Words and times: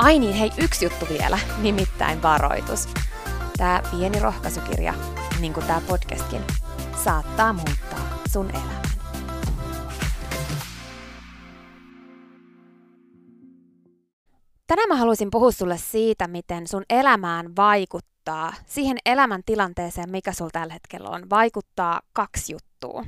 Ai 0.00 0.18
niin, 0.18 0.34
hei, 0.34 0.50
yksi 0.58 0.84
juttu 0.84 1.06
vielä, 1.08 1.38
nimittäin 1.62 2.22
varoitus. 2.22 2.88
Tämä 3.56 3.82
pieni 3.90 4.20
rohkaisukirja, 4.20 4.94
niin 5.40 5.52
kuin 5.52 5.66
tämä 5.66 5.80
podcastkin, 5.88 6.40
saattaa 7.04 7.52
muuttaa 7.52 8.18
sun 8.32 8.50
elämän. 8.50 8.82
Tänään 14.66 14.88
mä 14.88 14.96
haluaisin 14.96 15.30
puhua 15.30 15.52
sulle 15.52 15.78
siitä, 15.78 16.28
miten 16.28 16.68
sun 16.68 16.82
elämään 16.90 17.56
vaikuttaa, 17.56 18.52
siihen 18.66 18.98
elämän 19.06 19.42
tilanteeseen, 19.46 20.10
mikä 20.10 20.32
sulla 20.32 20.50
tällä 20.52 20.72
hetkellä 20.72 21.10
on, 21.10 21.30
vaikuttaa 21.30 22.00
kaksi 22.12 22.52
juttua. 22.52 23.04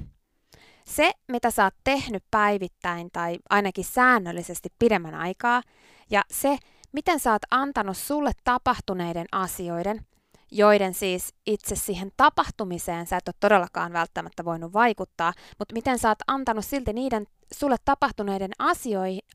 Se, 0.84 1.12
mitä 1.28 1.50
sä 1.50 1.64
oot 1.64 1.74
tehnyt 1.84 2.24
päivittäin 2.30 3.08
tai 3.12 3.38
ainakin 3.50 3.84
säännöllisesti 3.84 4.68
pidemmän 4.78 5.14
aikaa, 5.14 5.62
ja 6.10 6.22
se, 6.30 6.58
miten 6.92 7.20
sä 7.20 7.32
oot 7.32 7.42
antanut 7.50 7.96
sulle 7.96 8.32
tapahtuneiden 8.44 9.26
asioiden, 9.32 10.06
joiden 10.50 10.94
siis 10.94 11.34
itse 11.46 11.76
siihen 11.76 12.12
tapahtumiseen 12.16 13.06
sä 13.06 13.16
et 13.16 13.28
ole 13.28 13.34
todellakaan 13.40 13.92
välttämättä 13.92 14.44
voinut 14.44 14.72
vaikuttaa, 14.72 15.32
mutta 15.58 15.72
miten 15.72 15.98
sä 15.98 16.08
oot 16.08 16.18
antanut 16.26 16.64
silti 16.64 16.92
niiden 16.92 17.26
sulle 17.54 17.76
tapahtuneiden 17.84 18.50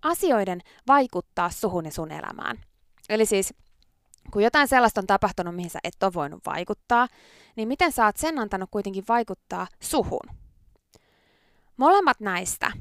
asioiden 0.03 0.61
vaikuttaa 0.87 1.49
suhun 1.49 1.85
ja 1.85 1.91
sun 1.91 2.11
elämään. 2.11 2.57
Eli 3.09 3.25
siis 3.25 3.53
kun 4.31 4.43
jotain 4.43 4.67
sellaista 4.67 5.01
on 5.01 5.07
tapahtunut, 5.07 5.55
mihin 5.55 5.69
sä 5.69 5.79
et 5.83 6.03
ole 6.03 6.13
voinut 6.13 6.45
vaikuttaa, 6.45 7.07
niin 7.55 7.67
miten 7.67 7.91
sä 7.91 8.05
oot 8.05 8.17
sen 8.17 8.39
antanut 8.39 8.69
kuitenkin 8.71 9.03
vaikuttaa 9.07 9.67
suhun? 9.79 10.35
Molemmat 11.77 12.19
näistä 12.19 12.71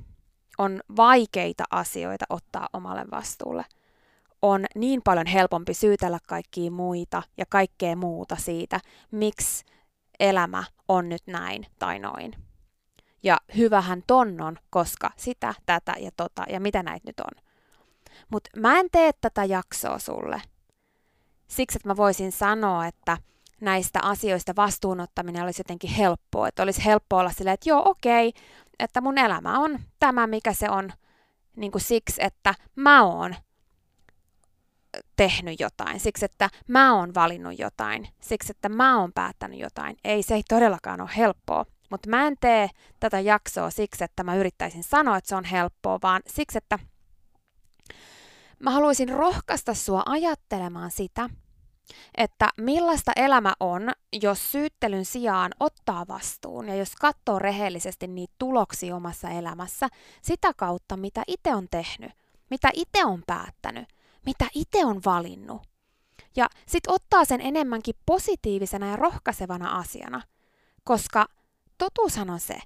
on 0.59 0.81
vaikeita 0.97 1.65
asioita 1.71 2.25
ottaa 2.31 2.69
omalle 2.73 3.05
vastuulle– 3.11 3.65
on 4.53 4.65
niin 4.75 5.03
paljon 5.05 5.27
helpompi 5.27 5.75
syytellä 5.75 6.19
kaikkia 6.29 6.71
muita 6.71 7.23
ja 7.37 7.45
kaikkea 7.49 7.97
muuta 7.97 8.37
siitä, 8.37 8.81
miksi 9.11 9.65
elämä 10.21 10.65
on 10.89 11.09
nyt 11.09 11.23
näin 11.27 11.67
tai 11.79 11.99
noin. 11.99 12.33
Ja 13.23 13.39
hyvähän 13.57 14.03
tonnon, 14.07 14.59
koska 14.71 15.11
sitä, 15.17 15.55
tätä 15.67 15.95
ja 15.99 16.11
tota 16.17 16.45
ja 16.49 16.61
mitä 16.61 16.83
näitä 16.83 17.09
nyt 17.09 17.21
on. 17.21 17.43
Mutta 18.31 18.51
mä 18.57 18.79
en 18.81 18.87
tee 18.93 19.11
tätä 19.21 19.45
jaksoa 19.45 19.99
sulle. 19.99 20.43
Siksi, 21.49 21.79
että 21.79 21.89
mä 21.89 21.97
voisin 21.97 22.33
sanoa, 22.33 22.87
että 22.87 23.19
näistä 23.61 24.01
asioista 24.03 24.53
vastuunottaminen 24.57 25.43
olisi 25.43 25.61
jotenkin 25.61 25.91
helppoa. 25.91 26.49
Että 26.49 26.63
olisi 26.63 26.85
helppo 26.85 27.17
olla 27.17 27.31
silleen, 27.31 27.55
että 27.55 27.69
joo, 27.69 27.83
okei, 27.85 28.33
että 28.79 29.01
mun 29.01 29.19
elämä 29.19 29.59
on 29.59 29.79
tämä, 29.99 30.27
mikä 30.27 30.53
se 30.53 30.71
on, 30.71 30.91
niin 31.57 31.73
kuin 31.73 31.83
siksi, 31.83 32.25
että 32.25 32.55
mä 32.77 33.05
oon 33.05 33.35
tehnyt 35.17 35.61
jotain, 35.61 36.01
siksi 36.01 36.25
että 36.25 36.51
mä 36.69 36.95
oon 36.95 37.15
valinnut 37.15 37.59
jotain, 37.59 38.09
siksi 38.21 38.51
että 38.51 38.69
mä 38.69 39.01
oon 39.01 39.13
päättänyt 39.13 39.61
jotain. 39.61 39.97
Ei, 40.05 40.23
se 40.23 40.35
ei 40.35 40.43
todellakaan 40.49 41.01
ole 41.01 41.11
helppoa. 41.17 41.65
Mutta 41.91 42.11
mä 42.11 42.27
en 42.27 42.37
tee 42.41 42.71
tätä 43.01 43.21
jaksoa 43.21 43.71
siksi, 43.71 44.05
että 44.05 44.25
mä 44.25 44.37
yrittäisin 44.37 44.83
sanoa, 44.83 45.17
että 45.17 45.29
se 45.29 45.37
on 45.37 45.45
helppoa, 45.45 45.99
vaan 46.03 46.23
siksi, 46.27 46.59
että 46.59 46.79
mä 48.59 48.71
haluaisin 48.71 49.09
rohkaista 49.09 49.75
sua 49.75 50.03
ajattelemaan 50.07 50.91
sitä, 50.91 51.31
että 52.17 52.49
millaista 52.61 53.13
elämä 53.17 53.53
on, 53.61 53.93
jos 54.23 54.53
syyttelyn 54.53 55.05
sijaan 55.05 55.53
ottaa 55.61 56.05
vastuun 56.09 56.69
ja 56.69 56.75
jos 56.75 56.95
katsoo 57.01 57.39
rehellisesti 57.39 58.07
niitä 58.07 58.35
tuloksia 58.39 58.97
omassa 58.97 59.31
elämässä 59.31 59.89
sitä 60.23 60.53
kautta, 60.57 60.97
mitä 60.97 61.23
itse 61.27 61.55
on 61.55 61.67
tehnyt, 61.71 62.13
mitä 62.51 62.71
itse 62.75 63.05
on 63.05 63.23
päättänyt, 63.27 63.89
mitä 64.27 64.47
itse 64.55 64.85
on 64.85 65.01
valinnut. 65.05 65.63
Ja 66.37 66.49
sitten 66.69 66.95
ottaa 66.95 67.25
sen 67.25 67.41
enemmänkin 67.41 67.95
positiivisena 68.07 68.87
ja 68.91 68.97
rohkaisevana 68.97 69.79
asiana, 69.79 70.23
koska 70.85 71.27
totuushan 71.79 72.31
on 72.31 72.41
se, 72.41 72.59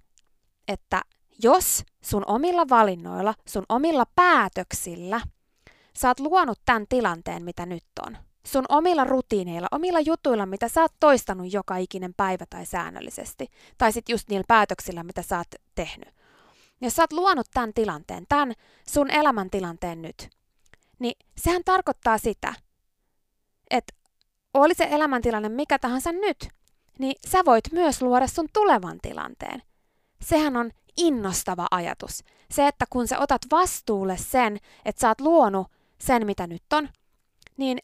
että 0.68 1.02
jos 1.42 1.84
sun 2.02 2.24
omilla 2.26 2.68
valinnoilla, 2.68 3.34
sun 3.48 3.64
omilla 3.68 4.04
päätöksillä, 4.16 5.20
sä 5.98 6.08
oot 6.08 6.20
luonut 6.20 6.60
tämän 6.64 6.86
tilanteen, 6.88 7.42
mitä 7.42 7.66
nyt 7.66 7.84
on, 8.06 8.16
sun 8.46 8.64
omilla 8.68 9.04
rutiineilla, 9.04 9.68
omilla 9.72 10.00
jutuilla, 10.00 10.46
mitä 10.46 10.68
sä 10.68 10.80
oot 10.80 10.92
toistanut 11.00 11.52
joka 11.52 11.76
ikinen 11.76 12.14
päivä 12.16 12.44
tai 12.50 12.66
säännöllisesti, 12.66 13.46
tai 13.78 13.92
sitten 13.92 14.12
just 14.12 14.28
niillä 14.28 14.44
päätöksillä, 14.48 15.02
mitä 15.02 15.22
sä 15.22 15.38
oot 15.38 15.54
tehnyt. 15.74 16.08
Jos 16.80 16.96
sä 16.96 17.02
oot 17.02 17.12
luonut 17.12 17.46
tämän 17.54 17.74
tilanteen, 17.74 18.24
tämän 18.28 18.52
sun 18.88 19.10
elämäntilanteen 19.10 20.02
nyt, 20.02 20.39
niin 21.00 21.14
sehän 21.36 21.62
tarkoittaa 21.64 22.18
sitä, 22.18 22.54
että 23.70 23.92
oli 24.54 24.74
se 24.74 24.88
elämäntilanne 24.90 25.48
mikä 25.48 25.78
tahansa 25.78 26.12
nyt, 26.12 26.48
niin 26.98 27.14
sä 27.28 27.38
voit 27.44 27.72
myös 27.72 28.02
luoda 28.02 28.26
sun 28.26 28.48
tulevan 28.52 28.98
tilanteen. 29.02 29.62
Sehän 30.22 30.56
on 30.56 30.70
innostava 30.96 31.66
ajatus. 31.70 32.24
Se, 32.50 32.66
että 32.66 32.84
kun 32.90 33.08
sä 33.08 33.18
otat 33.18 33.42
vastuulle 33.50 34.16
sen, 34.16 34.58
että 34.84 35.00
sä 35.00 35.08
oot 35.08 35.20
luonut 35.20 35.66
sen, 35.98 36.26
mitä 36.26 36.46
nyt 36.46 36.62
on, 36.72 36.88
niin 37.56 37.78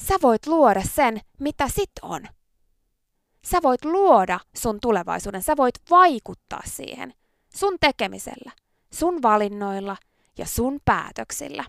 sä 0.00 0.14
voit 0.22 0.46
luoda 0.46 0.82
sen, 0.94 1.20
mitä 1.40 1.68
sit 1.68 1.90
on. 2.02 2.28
Sä 3.44 3.58
voit 3.62 3.84
luoda 3.84 4.40
sun 4.56 4.78
tulevaisuuden, 4.80 5.42
sä 5.42 5.56
voit 5.56 5.74
vaikuttaa 5.90 6.62
siihen. 6.64 7.14
sun 7.54 7.76
tekemisellä, 7.80 8.52
sun 8.92 9.22
valinnoilla 9.22 9.96
ja 10.38 10.46
sun 10.46 10.80
päätöksillä. 10.84 11.64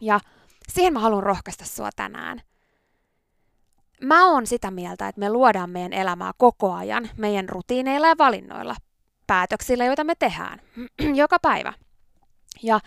Ja 0.00 0.20
siihen 0.68 0.92
mä 0.92 1.00
haluan 1.00 1.22
rohkaista 1.22 1.64
sua 1.64 1.90
tänään. 1.96 2.42
Mä 4.02 4.26
oon 4.26 4.46
sitä 4.46 4.70
mieltä, 4.70 5.08
että 5.08 5.18
me 5.18 5.30
luodaan 5.30 5.70
meidän 5.70 5.92
elämää 5.92 6.32
koko 6.38 6.72
ajan 6.72 7.10
meidän 7.16 7.48
rutiineilla 7.48 8.08
ja 8.08 8.18
valinnoilla, 8.18 8.76
päätöksillä, 9.26 9.84
joita 9.84 10.04
me 10.04 10.14
tehdään 10.14 10.60
joka 11.22 11.38
päivä. 11.38 11.72
Ja 12.62 12.80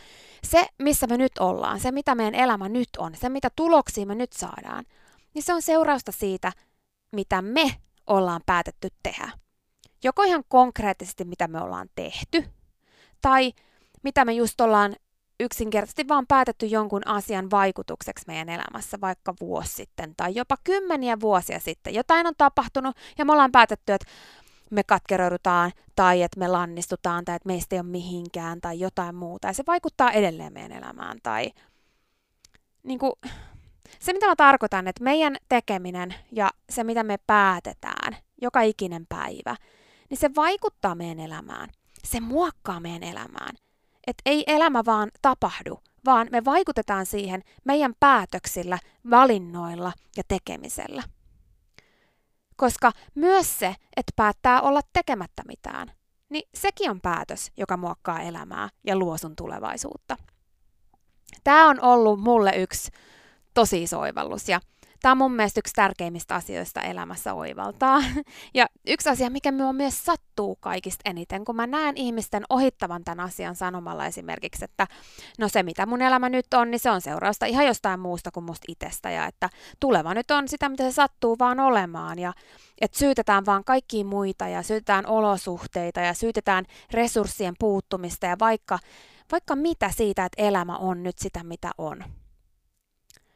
se, 0.44 0.68
missä 0.80 1.08
me 1.08 1.18
nyt 1.18 1.38
ollaan, 1.40 1.80
se 1.80 1.92
mitä 1.92 2.16
meidän 2.16 2.36
elämä 2.36 2.70
nyt 2.70 2.90
on, 2.98 3.16
se 3.16 3.30
mitä 3.30 3.50
tuloksia 3.56 4.06
me 4.06 4.16
nyt 4.16 4.34
saadaan, 4.34 4.86
niin 5.34 5.44
se 5.44 5.54
on 5.54 5.62
seurausta 5.62 6.12
siitä, 6.12 6.52
mitä 7.12 7.42
me 7.42 7.76
ollaan 8.08 8.42
päätetty 8.46 8.88
tehdä. 9.04 9.32
Joko 10.04 10.24
ihan 10.24 10.44
konkreettisesti, 10.48 11.26
mitä 11.26 11.48
me 11.48 11.62
ollaan 11.62 11.90
tehty, 11.96 12.44
tai 13.22 13.54
mitä 14.04 14.26
me 14.26 14.34
just 14.34 14.62
ollaan 14.62 14.96
yksinkertaisesti 15.40 16.08
vaan 16.08 16.28
päätetty 16.28 16.66
jonkun 16.66 17.08
asian 17.08 17.52
vaikutukseksi 17.52 18.26
meidän 18.28 18.50
elämässä, 18.50 18.98
vaikka 19.02 19.34
vuosi 19.42 19.74
sitten 19.74 20.14
tai 20.18 20.36
jopa 20.36 20.56
kymmeniä 20.64 21.20
vuosia 21.20 21.60
sitten. 21.60 21.94
Jotain 21.94 22.28
on 22.28 22.34
tapahtunut 22.38 22.98
ja 23.18 23.26
me 23.26 23.32
ollaan 23.32 23.52
päätetty, 23.52 23.94
että 23.94 24.08
me 24.70 24.84
katkeroidutaan 24.84 25.72
tai 25.96 26.22
että 26.22 26.40
me 26.40 26.48
lannistutaan 26.48 27.26
tai 27.26 27.36
että 27.36 27.48
meistä 27.48 27.76
ei 27.76 27.80
ole 27.80 27.88
mihinkään 27.88 28.62
tai 28.62 28.80
jotain 28.80 29.16
muuta. 29.16 29.48
Ja 29.48 29.54
se 29.54 29.64
vaikuttaa 29.68 30.12
edelleen 30.12 30.54
meidän 30.54 30.78
elämään. 30.78 31.18
Tai 31.24 31.52
niin 32.84 33.00
kuin, 33.00 33.14
se, 34.00 34.14
mitä 34.14 34.28
mä 34.28 34.36
tarkoitan, 34.36 34.88
että 34.88 35.04
meidän 35.04 35.38
tekeminen 35.50 36.16
ja 36.32 36.52
se, 36.70 36.84
mitä 36.84 37.04
me 37.04 37.18
päätetään 37.28 38.18
joka 38.42 38.62
ikinen 38.62 39.06
päivä, 39.10 39.56
niin 40.10 40.18
se 40.18 40.30
vaikuttaa 40.36 40.96
meidän 40.96 41.20
elämään. 41.20 41.70
Se 42.04 42.20
muokkaa 42.20 42.80
meidän 42.80 43.04
elämään. 43.04 43.56
Että 44.08 44.22
ei 44.26 44.44
elämä 44.48 44.82
vaan 44.86 45.12
tapahdu, 45.22 45.80
vaan 46.06 46.28
me 46.32 46.46
vaikutetaan 46.46 47.06
siihen 47.06 47.44
meidän 47.66 47.94
päätöksillä, 48.00 48.80
valinnoilla 49.10 49.94
ja 50.18 50.24
tekemisellä. 50.28 51.04
Koska 52.56 52.92
myös 53.16 53.60
se, 53.60 53.76
että 53.96 54.14
päättää 54.16 54.62
olla 54.62 54.82
tekemättä 54.94 55.44
mitään, 55.48 55.92
niin 56.30 56.50
sekin 56.56 56.92
on 56.92 57.02
päätös, 57.02 57.52
joka 57.58 57.78
muokkaa 57.78 58.22
elämää 58.22 58.70
ja 58.84 58.96
luo 58.96 59.18
sun 59.18 59.36
tulevaisuutta. 59.36 60.18
Tämä 61.44 61.70
on 61.70 61.82
ollut 61.82 62.20
mulle 62.20 62.52
yksi 62.56 62.92
tosi 63.54 63.84
iso 63.84 64.00
oivallus 64.00 64.50
ja 64.50 64.60
Tämä 65.04 65.12
on 65.12 65.18
mun 65.18 65.34
mielestä 65.34 65.60
yksi 65.60 65.74
tärkeimmistä 65.74 66.36
asioista 66.36 66.82
elämässä 66.82 67.34
oivaltaa. 67.34 68.04
Ja 68.54 68.66
yksi 68.88 69.10
asia, 69.10 69.30
mikä 69.30 69.52
minua 69.52 69.74
myös 69.74 70.06
sattuu 70.06 70.56
kaikista 70.56 71.10
eniten, 71.10 71.46
kun 71.46 71.56
mä 71.56 71.68
näen 71.68 71.98
ihmisten 71.98 72.44
ohittavan 72.50 73.04
tämän 73.04 73.26
asian 73.26 73.56
sanomalla 73.56 74.06
esimerkiksi, 74.06 74.66
että 74.66 74.88
no 75.40 75.50
se 75.50 75.64
mitä 75.64 75.86
mun 75.86 76.02
elämä 76.02 76.30
nyt 76.30 76.54
on, 76.54 76.72
niin 76.72 76.80
se 76.80 76.92
on 76.92 77.02
seurausta 77.02 77.46
ihan 77.46 77.66
jostain 77.66 78.00
muusta 78.00 78.32
kuin 78.32 78.44
musta 78.44 78.66
itsestä 78.68 79.12
ja 79.12 79.26
että 79.26 79.50
tuleva 79.80 80.14
nyt 80.14 80.32
on 80.32 80.48
sitä, 80.48 80.70
mitä 80.70 80.84
se 80.84 80.92
sattuu 80.92 81.40
vaan 81.40 81.60
olemaan 81.60 82.20
ja 82.20 82.34
että 82.82 83.00
syytetään 83.00 83.46
vaan 83.46 83.64
kaikkia 83.64 84.06
muita 84.06 84.48
ja 84.48 84.62
syytetään 84.62 85.06
olosuhteita 85.06 86.00
ja 86.00 86.14
syytetään 86.14 86.66
resurssien 86.92 87.54
puuttumista 87.60 88.26
ja 88.26 88.36
vaikka, 88.40 88.80
vaikka 89.32 89.56
mitä 89.56 89.90
siitä, 89.90 90.26
että 90.26 90.44
elämä 90.44 90.78
on 90.78 91.04
nyt 91.04 91.18
sitä, 91.20 91.44
mitä 91.44 91.72
on. 91.78 92.04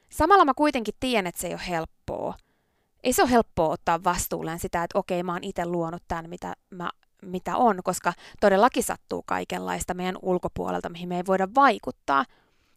Samalla 0.10 0.46
mä 0.46 0.54
kuitenkin 0.54 0.94
tiedän, 1.00 1.28
että 1.28 1.42
se 1.42 1.48
ei 1.48 1.54
ole 1.54 1.68
helppoa. 1.68 2.34
Ei 3.04 3.14
se 3.14 3.22
ole 3.22 3.32
helppoa 3.32 3.70
ottaa 3.70 4.04
vastuulleen 4.04 4.60
sitä, 4.60 4.84
että 4.84 5.00
okei, 5.00 5.24
mä 5.24 5.34
oon 5.34 5.44
itse 5.44 5.66
luonut 5.66 6.04
tämän, 6.08 6.30
mitä, 6.30 6.54
mä, 6.70 6.90
mitä 7.22 7.58
on, 7.58 7.80
koska 7.84 8.14
todellakin 8.40 8.84
sattuu 8.84 9.24
kaikenlaista 9.24 9.94
meidän 9.94 10.18
ulkopuolelta, 10.22 10.90
mihin 10.90 11.10
me 11.10 11.18
ei 11.18 11.24
voida 11.28 11.48
vaikuttaa. 11.56 12.26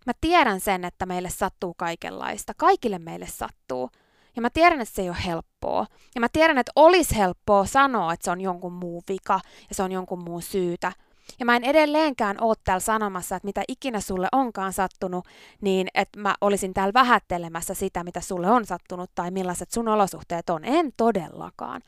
Mä 0.06 0.12
tiedän 0.20 0.60
sen, 0.60 0.84
että 0.84 1.06
meille 1.06 1.30
sattuu 1.30 1.74
kaikenlaista. 1.74 2.52
Kaikille 2.56 2.98
meille 2.98 3.26
sattuu. 3.26 3.90
Ja 4.36 4.42
mä 4.42 4.50
tiedän, 4.50 4.80
että 4.80 4.94
se 4.94 5.02
ei 5.02 5.08
ole 5.08 5.16
helppoa. 5.26 5.86
Ja 6.14 6.20
mä 6.20 6.28
tiedän, 6.32 6.58
että 6.58 6.72
olisi 6.76 7.16
helppoa 7.16 7.66
sanoa, 7.66 8.12
että 8.12 8.24
se 8.24 8.30
on 8.30 8.40
jonkun 8.40 8.72
muu 8.72 9.02
vika 9.08 9.40
ja 9.68 9.74
se 9.74 9.82
on 9.82 9.92
jonkun 9.92 10.24
muun 10.24 10.42
syytä. 10.42 10.92
Ja 11.38 11.46
mä 11.46 11.56
en 11.56 11.64
edelleenkään 11.64 12.36
ole 12.40 12.56
täällä 12.64 12.80
sanomassa, 12.80 13.36
että 13.36 13.46
mitä 13.46 13.62
ikinä 13.68 14.00
sulle 14.00 14.28
onkaan 14.32 14.72
sattunut, 14.72 15.26
niin 15.60 15.88
että 15.94 16.20
mä 16.20 16.34
olisin 16.40 16.74
täällä 16.74 16.92
vähättelemässä 16.94 17.74
sitä, 17.74 18.04
mitä 18.04 18.20
sulle 18.20 18.50
on 18.50 18.66
sattunut 18.66 19.10
tai 19.14 19.30
millaiset 19.30 19.70
sun 19.70 19.88
olosuhteet 19.88 20.50
on. 20.50 20.64
En 20.64 20.92
todellakaan. 20.96 21.82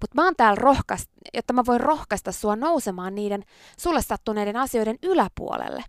Mutta 0.00 0.14
mä 0.14 0.24
oon 0.24 0.36
täällä 0.36 0.60
rohkaist, 0.60 1.10
jotta 1.34 1.52
mä 1.52 1.62
voin 1.66 1.80
rohkaista 1.80 2.32
sua 2.32 2.56
nousemaan 2.56 3.14
niiden 3.14 3.44
sulle 3.78 4.02
sattuneiden 4.02 4.56
asioiden 4.56 4.98
yläpuolelle 5.02 5.84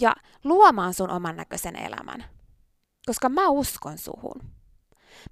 ja 0.00 0.16
luomaan 0.44 0.94
sun 0.94 1.10
oman 1.10 1.36
näköisen 1.36 1.76
elämän. 1.76 2.24
Koska 3.06 3.28
mä 3.28 3.48
uskon 3.48 3.98
suhun. 3.98 4.40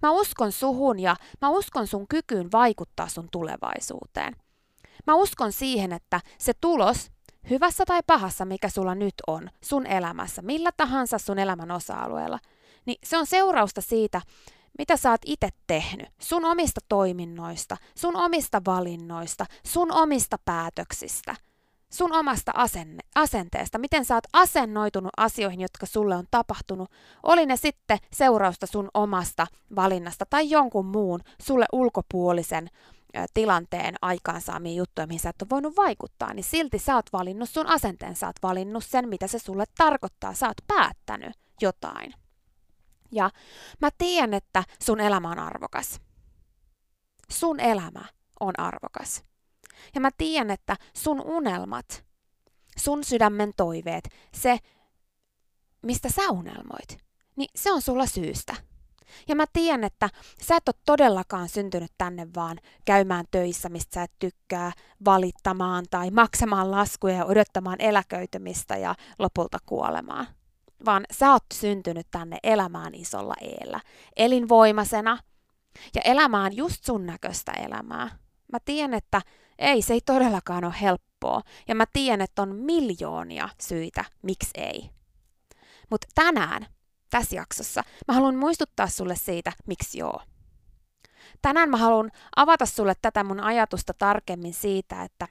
Mä 0.02 0.10
uskon 0.10 0.52
suhun 0.52 1.00
ja 1.00 1.16
mä 1.42 1.48
uskon 1.48 1.86
sun 1.86 2.08
kykyyn 2.08 2.52
vaikuttaa 2.52 3.08
sun 3.08 3.28
tulevaisuuteen. 3.32 4.36
Mä 5.08 5.14
uskon 5.14 5.52
siihen, 5.52 5.92
että 5.92 6.20
se 6.38 6.52
tulos, 6.60 7.10
hyvässä 7.50 7.84
tai 7.86 8.00
pahassa, 8.06 8.44
mikä 8.44 8.68
sulla 8.68 8.94
nyt 8.94 9.14
on 9.26 9.50
sun 9.64 9.86
elämässä, 9.86 10.42
millä 10.42 10.70
tahansa 10.76 11.18
sun 11.18 11.38
elämän 11.38 11.70
osa-alueella, 11.70 12.38
niin 12.86 12.98
se 13.04 13.18
on 13.18 13.26
seurausta 13.26 13.80
siitä, 13.80 14.22
mitä 14.78 14.96
sä 14.96 15.10
oot 15.10 15.20
itse 15.26 15.48
tehnyt, 15.66 16.08
sun 16.20 16.44
omista 16.44 16.80
toiminnoista, 16.88 17.76
sun 17.94 18.16
omista 18.16 18.62
valinnoista, 18.66 19.46
sun 19.66 19.92
omista 19.92 20.36
päätöksistä, 20.44 21.34
sun 21.90 22.12
omasta 22.12 22.52
asenne, 22.54 23.02
asenteesta, 23.14 23.78
miten 23.78 24.04
sä 24.04 24.14
oot 24.14 24.26
asennoitunut 24.32 25.12
asioihin, 25.16 25.60
jotka 25.60 25.86
sulle 25.86 26.16
on 26.16 26.24
tapahtunut, 26.30 26.90
oli 27.22 27.46
ne 27.46 27.56
sitten 27.56 27.98
seurausta 28.12 28.66
sun 28.66 28.88
omasta 28.94 29.46
valinnasta 29.76 30.24
tai 30.30 30.50
jonkun 30.50 30.86
muun 30.86 31.20
sulle 31.42 31.66
ulkopuolisen 31.72 32.70
tilanteen 33.34 33.94
aikaansaamiin 34.02 34.76
juttuja, 34.76 35.06
mihin 35.06 35.20
sä 35.20 35.30
et 35.30 35.42
ole 35.42 35.50
voinut 35.50 35.76
vaikuttaa, 35.76 36.34
niin 36.34 36.44
silti 36.44 36.78
sä 36.78 36.94
oot 36.94 37.12
valinnut 37.12 37.50
sun 37.50 37.66
asenteen, 37.66 38.16
sä 38.16 38.26
oot 38.26 38.36
valinnut 38.42 38.84
sen, 38.84 39.08
mitä 39.08 39.26
se 39.26 39.38
sulle 39.38 39.64
tarkoittaa, 39.78 40.34
sä 40.34 40.46
oot 40.46 40.66
päättänyt 40.66 41.32
jotain. 41.60 42.14
Ja 43.12 43.30
mä 43.80 43.88
tiedän, 43.98 44.34
että 44.34 44.64
sun 44.82 45.00
elämä 45.00 45.30
on 45.30 45.38
arvokas. 45.38 46.00
Sun 47.30 47.60
elämä 47.60 48.04
on 48.40 48.54
arvokas. 48.58 49.24
Ja 49.94 50.00
mä 50.00 50.10
tiedän, 50.18 50.50
että 50.50 50.76
sun 50.94 51.20
unelmat, 51.20 52.04
sun 52.76 53.04
sydämen 53.04 53.52
toiveet, 53.56 54.08
se, 54.34 54.58
mistä 55.82 56.08
sä 56.08 56.30
unelmoit, 56.30 56.98
niin 57.36 57.48
se 57.56 57.72
on 57.72 57.82
sulla 57.82 58.06
syystä. 58.06 58.67
Ja 59.28 59.34
mä 59.34 59.44
tiedän, 59.52 59.84
että 59.84 60.10
sä 60.42 60.56
et 60.56 60.68
ole 60.68 60.74
todellakaan 60.86 61.48
syntynyt 61.48 61.92
tänne 61.98 62.26
vaan 62.36 62.58
käymään 62.84 63.24
töissä, 63.30 63.68
mistä 63.68 63.94
sä 63.94 64.02
et 64.02 64.12
tykkää, 64.18 64.72
valittamaan 65.04 65.84
tai 65.90 66.10
maksamaan 66.10 66.70
laskuja 66.70 67.14
ja 67.14 67.24
odottamaan 67.24 67.80
eläköitymistä 67.80 68.76
ja 68.76 68.94
lopulta 69.18 69.58
kuolemaan. 69.66 70.26
Vaan 70.84 71.04
sä 71.12 71.32
oot 71.32 71.44
syntynyt 71.54 72.06
tänne 72.10 72.38
elämään 72.42 72.94
isolla 72.94 73.34
eellä, 73.40 73.80
elinvoimasena 74.16 75.18
ja 75.94 76.00
elämään 76.04 76.56
just 76.56 76.84
sun 76.84 77.06
näköistä 77.06 77.52
elämää. 77.52 78.18
Mä 78.52 78.58
tiedän, 78.64 78.94
että 78.94 79.22
ei, 79.58 79.82
se 79.82 79.94
ei 79.94 80.00
todellakaan 80.00 80.64
ole 80.64 80.74
helppoa. 80.80 81.42
Ja 81.68 81.74
mä 81.74 81.84
tiedän, 81.92 82.20
että 82.20 82.42
on 82.42 82.54
miljoonia 82.56 83.48
syitä, 83.60 84.04
miksi 84.22 84.50
ei. 84.54 84.90
Mutta 85.90 86.06
tänään 86.14 86.66
tässä 87.10 87.36
jaksossa. 87.36 87.82
Mä 88.08 88.14
haluan 88.14 88.36
muistuttaa 88.36 88.86
sulle 88.86 89.16
siitä, 89.16 89.52
miksi 89.66 89.98
joo. 89.98 90.20
Tänään 91.42 91.70
mä 91.70 91.76
haluan 91.76 92.10
avata 92.36 92.66
sulle 92.66 92.94
tätä 93.02 93.24
mun 93.24 93.40
ajatusta 93.40 93.94
tarkemmin 93.94 94.54
siitä, 94.54 95.02
että 95.02 95.28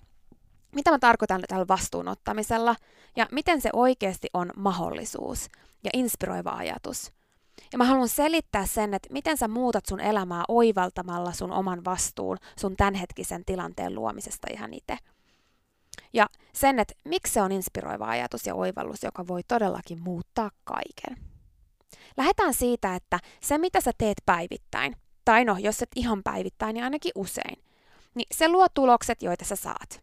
mitä 0.75 0.91
mä 0.91 0.99
tarkoitan 0.99 1.43
tällä 1.47 1.67
vastuunottamisella 1.67 2.75
ja 3.15 3.27
miten 3.31 3.61
se 3.61 3.69
oikeasti 3.73 4.27
on 4.33 4.51
mahdollisuus 4.55 5.49
ja 5.83 5.89
inspiroiva 5.93 6.51
ajatus. 6.51 7.11
Ja 7.71 7.77
mä 7.77 7.85
haluan 7.85 8.09
selittää 8.09 8.65
sen, 8.65 8.93
että 8.93 9.13
miten 9.13 9.37
sä 9.37 9.47
muutat 9.47 9.85
sun 9.85 9.99
elämää 9.99 10.43
oivaltamalla 10.47 11.31
sun 11.31 11.51
oman 11.51 11.85
vastuun 11.85 12.37
sun 12.59 12.75
tämänhetkisen 12.75 13.45
tilanteen 13.45 13.95
luomisesta 13.95 14.47
ihan 14.53 14.73
itse. 14.73 14.97
Ja 16.13 16.27
sen, 16.53 16.79
että 16.79 16.93
miksi 17.05 17.33
se 17.33 17.41
on 17.41 17.51
inspiroiva 17.51 18.05
ajatus 18.05 18.47
ja 18.47 18.55
oivallus, 18.55 19.03
joka 19.03 19.27
voi 19.27 19.41
todellakin 19.47 20.01
muuttaa 20.01 20.51
kaiken. 20.63 21.36
Lähdetään 22.17 22.53
siitä, 22.53 22.95
että 22.95 23.19
se 23.41 23.57
mitä 23.57 23.81
sä 23.81 23.91
teet 23.97 24.17
päivittäin, 24.25 24.95
tai 25.25 25.45
no 25.45 25.57
jos 25.59 25.81
et 25.81 25.89
ihan 25.95 26.23
päivittäin, 26.23 26.73
niin 26.73 26.83
ainakin 26.83 27.11
usein, 27.15 27.63
niin 28.15 28.27
se 28.31 28.49
luo 28.49 28.67
tulokset, 28.73 29.21
joita 29.21 29.45
sä 29.45 29.55
saat. 29.55 30.01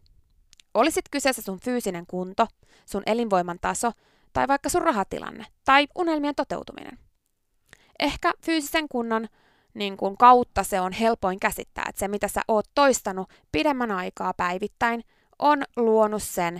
Olisit 0.73 1.05
kyseessä 1.11 1.41
sun 1.41 1.59
fyysinen 1.59 2.05
kunto, 2.07 2.47
sun 2.85 3.03
elinvoiman 3.05 3.59
taso, 3.61 3.91
tai 4.33 4.47
vaikka 4.47 4.69
sun 4.69 4.81
rahatilanne, 4.81 5.45
tai 5.65 5.87
unelmien 5.95 6.35
toteutuminen. 6.35 6.99
Ehkä 7.99 8.33
fyysisen 8.45 8.89
kunnon 8.89 9.27
niin 9.75 9.97
kun 9.97 10.17
kautta 10.17 10.63
se 10.63 10.81
on 10.81 10.91
helpoin 10.91 11.39
käsittää, 11.39 11.85
että 11.89 11.99
se 11.99 12.07
mitä 12.07 12.27
sä 12.27 12.41
oot 12.47 12.65
toistanut 12.75 13.29
pidemmän 13.51 13.91
aikaa 13.91 14.33
päivittäin 14.33 15.03
on 15.39 15.63
luonut 15.75 16.23
sen 16.23 16.59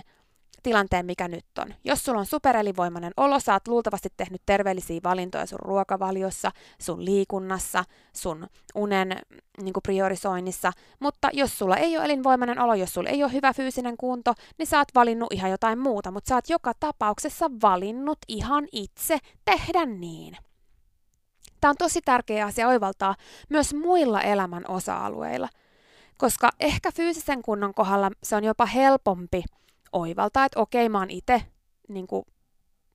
tilanteen, 0.66 1.06
mikä 1.06 1.28
nyt 1.28 1.44
on. 1.58 1.74
Jos 1.84 2.04
sulla 2.04 2.18
on 2.18 2.26
superelivoimainen 2.26 3.12
olo, 3.16 3.40
sä 3.40 3.52
oot 3.52 3.68
luultavasti 3.68 4.08
tehnyt 4.16 4.42
terveellisiä 4.46 5.00
valintoja 5.04 5.46
sun 5.46 5.58
ruokavaliossa, 5.58 6.50
sun 6.80 7.04
liikunnassa, 7.04 7.84
sun 8.12 8.46
unen 8.74 9.16
niin 9.62 9.74
priorisoinnissa, 9.82 10.72
mutta 11.00 11.28
jos 11.32 11.58
sulla 11.58 11.76
ei 11.76 11.96
ole 11.96 12.04
elinvoimainen 12.04 12.60
olo, 12.60 12.74
jos 12.74 12.94
sulla 12.94 13.08
ei 13.08 13.22
ole 13.22 13.32
hyvä 13.32 13.52
fyysinen 13.52 13.96
kunto, 13.96 14.34
niin 14.58 14.66
sä 14.66 14.78
oot 14.78 14.88
valinnut 14.94 15.32
ihan 15.32 15.50
jotain 15.50 15.78
muuta, 15.78 16.10
mutta 16.10 16.28
sä 16.28 16.34
oot 16.34 16.50
joka 16.50 16.72
tapauksessa 16.80 17.50
valinnut 17.62 18.18
ihan 18.28 18.64
itse 18.72 19.18
tehdä 19.44 19.86
niin. 19.86 20.36
Tämä 21.60 21.70
on 21.70 21.76
tosi 21.78 22.00
tärkeä 22.04 22.46
asia 22.46 22.68
oivaltaa 22.68 23.14
myös 23.48 23.74
muilla 23.74 24.22
elämän 24.22 24.64
osa-alueilla, 24.68 25.48
koska 26.18 26.50
ehkä 26.60 26.92
fyysisen 26.92 27.42
kunnon 27.42 27.74
kohdalla 27.74 28.10
se 28.22 28.36
on 28.36 28.44
jopa 28.44 28.66
helpompi 28.66 29.44
oivaltaa, 29.92 30.44
että 30.44 30.60
okei, 30.60 30.88
mä 30.88 30.98
oon 30.98 31.10
itse 31.10 31.42
niin 31.88 32.06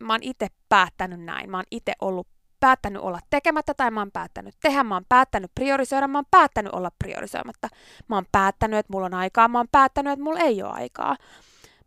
mä 0.03 0.13
oon 0.13 0.23
itse 0.23 0.47
päättänyt 0.69 1.21
näin, 1.21 1.49
mä 1.49 1.57
oon 1.57 1.65
itse 1.71 1.93
ollut 2.01 2.27
päättänyt 2.59 3.01
olla 3.01 3.19
tekemättä 3.29 3.73
tai 3.73 3.91
mä 3.91 4.01
oon 4.01 4.11
päättänyt 4.11 4.55
tehdä, 4.59 4.83
mä 4.83 4.95
oon 4.95 5.05
päättänyt 5.09 5.51
priorisoida, 5.55 6.07
mä 6.07 6.17
oon 6.17 6.25
päättänyt 6.31 6.73
olla 6.73 6.91
priorisoimatta. 6.99 7.67
Mä 8.07 8.15
oon 8.15 8.25
päättänyt, 8.31 8.79
että 8.79 8.93
mulla 8.93 9.05
on 9.05 9.13
aikaa, 9.13 9.47
mä 9.47 9.59
oon 9.59 9.67
päättänyt, 9.71 10.13
että 10.13 10.23
mulla 10.23 10.39
ei 10.39 10.63
ole 10.63 10.71
aikaa. 10.71 11.17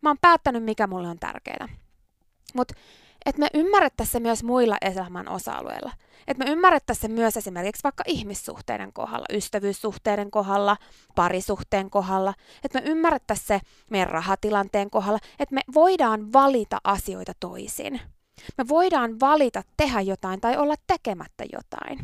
Mä 0.01 0.09
oon 0.09 0.17
päättänyt, 0.21 0.63
mikä 0.63 0.87
mulle 0.87 1.07
on 1.07 1.19
tärkeää. 1.19 1.69
Mutta 2.55 2.73
että 3.25 3.39
me 3.39 3.47
ymmärrettäisiin 3.53 4.11
se 4.11 4.19
myös 4.19 4.43
muilla 4.43 4.77
elämän 4.81 5.29
osa-alueilla. 5.29 5.91
Että 6.27 6.43
me 6.43 6.51
ymmärrettäisiin 6.51 7.01
se 7.01 7.15
myös 7.15 7.37
esimerkiksi 7.37 7.83
vaikka 7.83 8.03
ihmissuhteiden 8.07 8.93
kohdalla, 8.93 9.25
ystävyyssuhteiden 9.33 10.31
kohdalla, 10.31 10.77
parisuhteen 11.15 11.89
kohdalla. 11.89 12.33
Että 12.63 12.81
me 12.81 12.87
ymmärrettäisiin 12.89 13.47
se 13.47 13.59
meidän 13.89 14.09
rahatilanteen 14.09 14.89
kohdalla, 14.89 15.19
että 15.39 15.55
me 15.55 15.61
voidaan 15.73 16.33
valita 16.33 16.77
asioita 16.83 17.33
toisin. 17.39 18.01
Me 18.57 18.67
voidaan 18.67 19.19
valita 19.19 19.63
tehdä 19.77 20.01
jotain 20.01 20.41
tai 20.41 20.57
olla 20.57 20.75
tekemättä 20.87 21.43
jotain. 21.53 21.99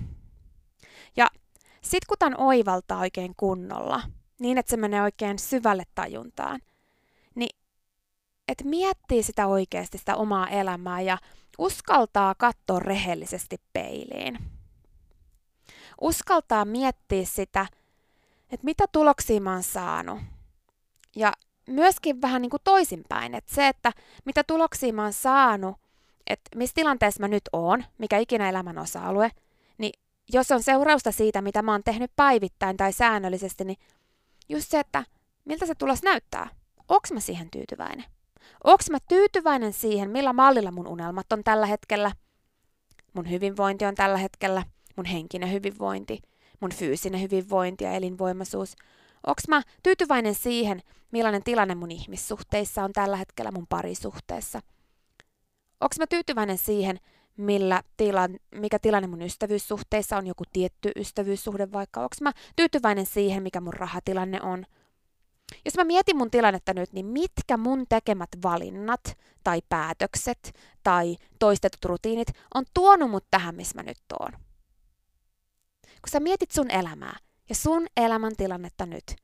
Ja 1.18 1.28
sitten 1.82 2.08
kun 2.08 2.18
tämän 2.20 2.40
oivaltaa 2.40 3.00
oikein 3.00 3.34
kunnolla, 3.38 4.02
niin 4.40 4.58
että 4.58 4.70
se 4.70 4.78
menee 4.78 5.02
oikein 5.02 5.40
syvälle 5.40 5.84
tajuntaan, 5.96 6.60
että 8.48 8.66
miettii 8.66 9.24
sitä 9.24 9.48
oikeasti, 9.48 9.98
sitä 9.98 10.16
omaa 10.16 10.48
elämää 10.50 11.02
ja 11.02 11.18
uskaltaa 11.58 12.36
katsoa 12.36 12.80
rehellisesti 12.80 13.58
peiliin. 13.74 14.38
Uskaltaa 16.02 16.66
miettiä 16.66 17.26
sitä, 17.26 17.66
että 18.52 18.66
mitä 18.66 18.86
tuloksia 18.92 19.42
mä 19.42 19.54
oon 19.54 19.64
saanut. 19.64 20.20
Ja 21.16 21.34
myöskin 21.68 22.22
vähän 22.22 22.42
niin 22.42 22.50
kuin 22.50 22.62
toisinpäin, 22.64 23.36
että 23.36 23.56
se, 23.56 23.68
että 23.68 23.92
mitä 24.26 24.44
tuloksia 24.44 24.94
mä 24.94 25.04
oon 25.04 25.14
saanut, 25.14 25.78
että 26.28 26.58
missä 26.58 26.74
tilanteessa 26.76 27.20
mä 27.20 27.28
nyt 27.28 27.44
oon, 27.54 27.86
mikä 27.98 28.18
ikinä 28.18 28.50
elämän 28.50 28.78
osa-alue, 28.78 29.32
niin 29.78 29.94
jos 30.34 30.52
on 30.52 30.64
seurausta 30.64 31.12
siitä, 31.12 31.42
mitä 31.42 31.62
mä 31.62 31.72
oon 31.72 31.84
tehnyt 31.84 32.12
päivittäin 32.16 32.78
tai 32.78 32.94
säännöllisesti, 32.94 33.64
niin 33.64 33.78
just 34.50 34.72
se, 34.72 34.80
että 34.80 35.04
miltä 35.46 35.66
se 35.66 35.76
tulos 35.76 36.04
näyttää. 36.04 36.50
Onks 36.88 37.12
mä 37.12 37.20
siihen 37.20 37.52
tyytyväinen? 37.52 38.06
Onko 38.64 38.84
mä 38.92 38.98
tyytyväinen 39.08 39.74
siihen, 39.74 40.10
millä 40.10 40.34
mallilla 40.34 40.72
mun 40.72 40.88
unelmat 40.88 41.34
on 41.34 41.44
tällä 41.44 41.66
hetkellä? 41.66 42.12
Mun 43.14 43.30
hyvinvointi 43.30 43.86
on 43.86 43.96
tällä 43.96 44.18
hetkellä, 44.18 44.64
mun 44.96 45.06
henkinen 45.06 45.52
hyvinvointi, 45.52 46.20
mun 46.60 46.72
fyysinen 46.72 47.22
hyvinvointi 47.22 47.84
ja 47.84 47.92
elinvoimaisuus. 47.92 48.76
Onko 49.28 49.42
mä 49.48 49.62
tyytyväinen 49.84 50.36
siihen, 50.36 50.82
millainen 51.12 51.44
tilanne 51.44 51.76
mun 51.76 51.92
ihmissuhteissa 51.92 52.84
on 52.84 52.94
tällä 52.94 53.18
hetkellä 53.18 53.52
mun 53.52 53.68
parisuhteessa? 53.68 54.62
Onko 55.82 55.96
mä 56.00 56.08
tyytyväinen 56.08 56.58
siihen, 56.58 57.00
millä 57.38 57.84
tilan, 57.98 58.38
mikä 58.56 58.80
tilanne 58.80 59.08
mun 59.08 59.22
ystävyyssuhteissa 59.22 60.18
on, 60.18 60.28
joku 60.28 60.44
tietty 60.54 60.92
ystävyyssuhde 60.96 61.72
vaikka? 61.72 62.00
Onko 62.02 62.16
mä 62.22 62.32
tyytyväinen 62.56 63.06
siihen, 63.06 63.44
mikä 63.44 63.62
mun 63.62 63.74
rahatilanne 63.74 64.42
on? 64.42 64.66
Jos 65.66 65.76
mä 65.78 65.84
mietin 65.84 66.18
mun 66.18 66.32
tilannetta 66.32 66.74
nyt, 66.74 66.94
niin 66.94 67.06
mitkä 67.06 67.58
mun 67.58 67.86
tekemät 67.90 68.30
valinnat 68.44 69.18
tai 69.44 69.62
päätökset 69.70 70.60
tai 70.84 71.16
toistetut 71.40 71.86
rutiinit 71.86 72.28
on 72.54 72.66
tuonut 72.74 73.12
mut 73.12 73.26
tähän, 73.32 73.56
missä 73.56 73.76
mä 73.76 73.84
nyt 73.84 73.98
oon? 74.20 74.32
Kun 75.82 76.10
sä 76.12 76.20
mietit 76.20 76.52
sun 76.52 76.72
elämää 76.72 77.18
ja 77.50 77.56
sun 77.56 77.88
elämän 77.98 78.36
tilannetta 78.38 78.86
nyt, 78.86 79.16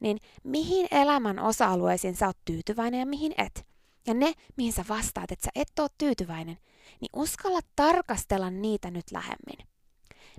niin 0.00 0.18
mihin 0.44 0.88
elämän 0.90 1.38
osa-alueisiin 1.38 2.16
sä 2.16 2.26
oot 2.26 2.38
tyytyväinen 2.44 3.00
ja 3.00 3.06
mihin 3.06 3.34
et? 3.38 3.66
Ja 4.06 4.14
ne, 4.14 4.32
mihin 4.56 4.72
sä 4.72 4.84
vastaat, 4.88 5.32
että 5.32 5.44
sä 5.44 5.50
et 5.54 5.78
oo 5.78 5.88
tyytyväinen, 5.98 6.58
niin 7.00 7.10
uskalla 7.12 7.60
tarkastella 7.76 8.50
niitä 8.50 8.90
nyt 8.90 9.04
lähemmin. 9.12 9.68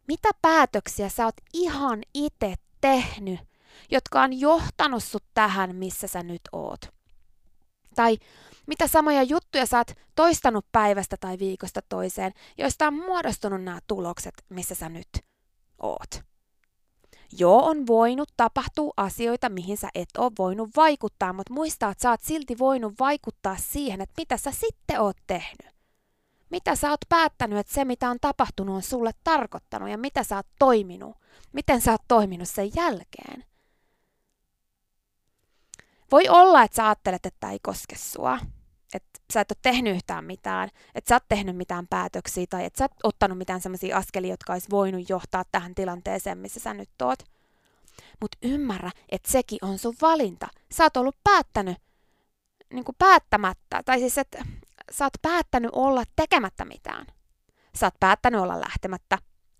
Mitä 0.07 0.29
päätöksiä 0.41 1.09
sä 1.09 1.25
oot 1.25 1.35
ihan 1.53 2.01
itse 2.13 2.53
tehnyt 2.81 3.39
jotka 3.91 4.21
on 4.21 4.39
johtanut 4.39 5.03
sut 5.03 5.23
tähän, 5.33 5.75
missä 5.75 6.07
sä 6.07 6.23
nyt 6.23 6.41
oot. 6.51 6.81
Tai 7.95 8.17
mitä 8.67 8.87
samoja 8.87 9.23
juttuja 9.23 9.65
sä 9.65 9.77
oot 9.77 9.91
toistanut 10.15 10.65
päivästä 10.71 11.17
tai 11.19 11.39
viikosta 11.39 11.81
toiseen, 11.89 12.31
joista 12.57 12.87
on 12.87 12.93
muodostunut 12.93 13.63
nämä 13.63 13.79
tulokset, 13.87 14.33
missä 14.49 14.75
sä 14.75 14.89
nyt 14.89 15.09
oot. 15.81 16.21
Joo, 17.37 17.65
on 17.65 17.87
voinut 17.87 18.29
tapahtua 18.37 18.93
asioita, 18.97 19.49
mihin 19.49 19.77
sä 19.77 19.89
et 19.95 20.09
ole 20.17 20.31
voinut 20.37 20.69
vaikuttaa, 20.75 21.33
mutta 21.33 21.53
muista, 21.53 21.89
että 21.89 22.01
sä 22.01 22.09
oot 22.09 22.21
silti 22.21 22.59
voinut 22.59 22.93
vaikuttaa 22.99 23.57
siihen, 23.57 24.01
että 24.01 24.13
mitä 24.17 24.37
sä 24.37 24.51
sitten 24.51 25.01
oot 25.01 25.17
tehnyt. 25.27 25.71
Mitä 26.49 26.75
sä 26.75 26.89
oot 26.89 27.01
päättänyt, 27.09 27.59
että 27.59 27.73
se 27.73 27.85
mitä 27.85 28.09
on 28.09 28.17
tapahtunut 28.21 28.75
on 28.75 28.81
sulle 28.81 29.11
tarkoittanut 29.23 29.89
ja 29.89 29.97
mitä 29.97 30.23
sä 30.23 30.35
oot 30.35 30.47
toiminut. 30.59 31.17
Miten 31.53 31.81
sä 31.81 31.91
oot 31.91 32.01
toiminut 32.07 32.49
sen 32.49 32.71
jälkeen. 32.75 33.45
Voi 36.11 36.29
olla, 36.29 36.63
että 36.63 36.75
sä 36.75 36.85
ajattelet, 36.85 37.25
että 37.25 37.39
tämä 37.39 37.53
ei 37.53 37.59
koske 37.59 37.95
sua. 37.95 38.39
Että 38.93 39.19
sä 39.33 39.41
et 39.41 39.51
ole 39.51 39.57
tehnyt 39.61 39.95
yhtään 39.95 40.25
mitään, 40.25 40.69
että 40.95 41.09
sä 41.09 41.15
oot 41.15 41.23
tehnyt 41.29 41.55
mitään 41.55 41.87
päätöksiä 41.87 42.45
tai 42.49 42.65
että 42.65 42.77
sä 42.77 42.85
et 42.85 42.91
ottanut 43.03 43.37
mitään 43.37 43.61
sellaisia 43.61 43.97
askelia, 43.97 44.33
jotka 44.33 44.53
olisi 44.53 44.69
voinut 44.69 45.09
johtaa 45.09 45.43
tähän 45.51 45.75
tilanteeseen, 45.75 46.37
missä 46.37 46.59
sä 46.59 46.73
nyt 46.73 47.01
oot. 47.01 47.23
Mutta 48.21 48.37
ymmärrä, 48.41 48.91
että 49.09 49.31
sekin 49.31 49.59
on 49.61 49.79
sun 49.79 49.95
valinta. 50.01 50.47
Sä 50.71 50.83
oot 50.83 50.97
ollut 50.97 51.15
päättänyt, 51.23 51.77
niin 52.73 52.83
kuin 52.83 52.95
päättämättä, 52.99 53.83
tai 53.85 53.99
siis 53.99 54.17
että 54.17 54.45
sä 54.91 55.05
oot 55.05 55.13
päättänyt 55.21 55.71
olla 55.73 56.03
tekemättä 56.15 56.65
mitään. 56.65 57.05
Sä 57.75 57.85
oot 57.85 57.99
päättänyt 57.99 58.41
olla 58.41 58.59
lähtemättä. 58.59 59.17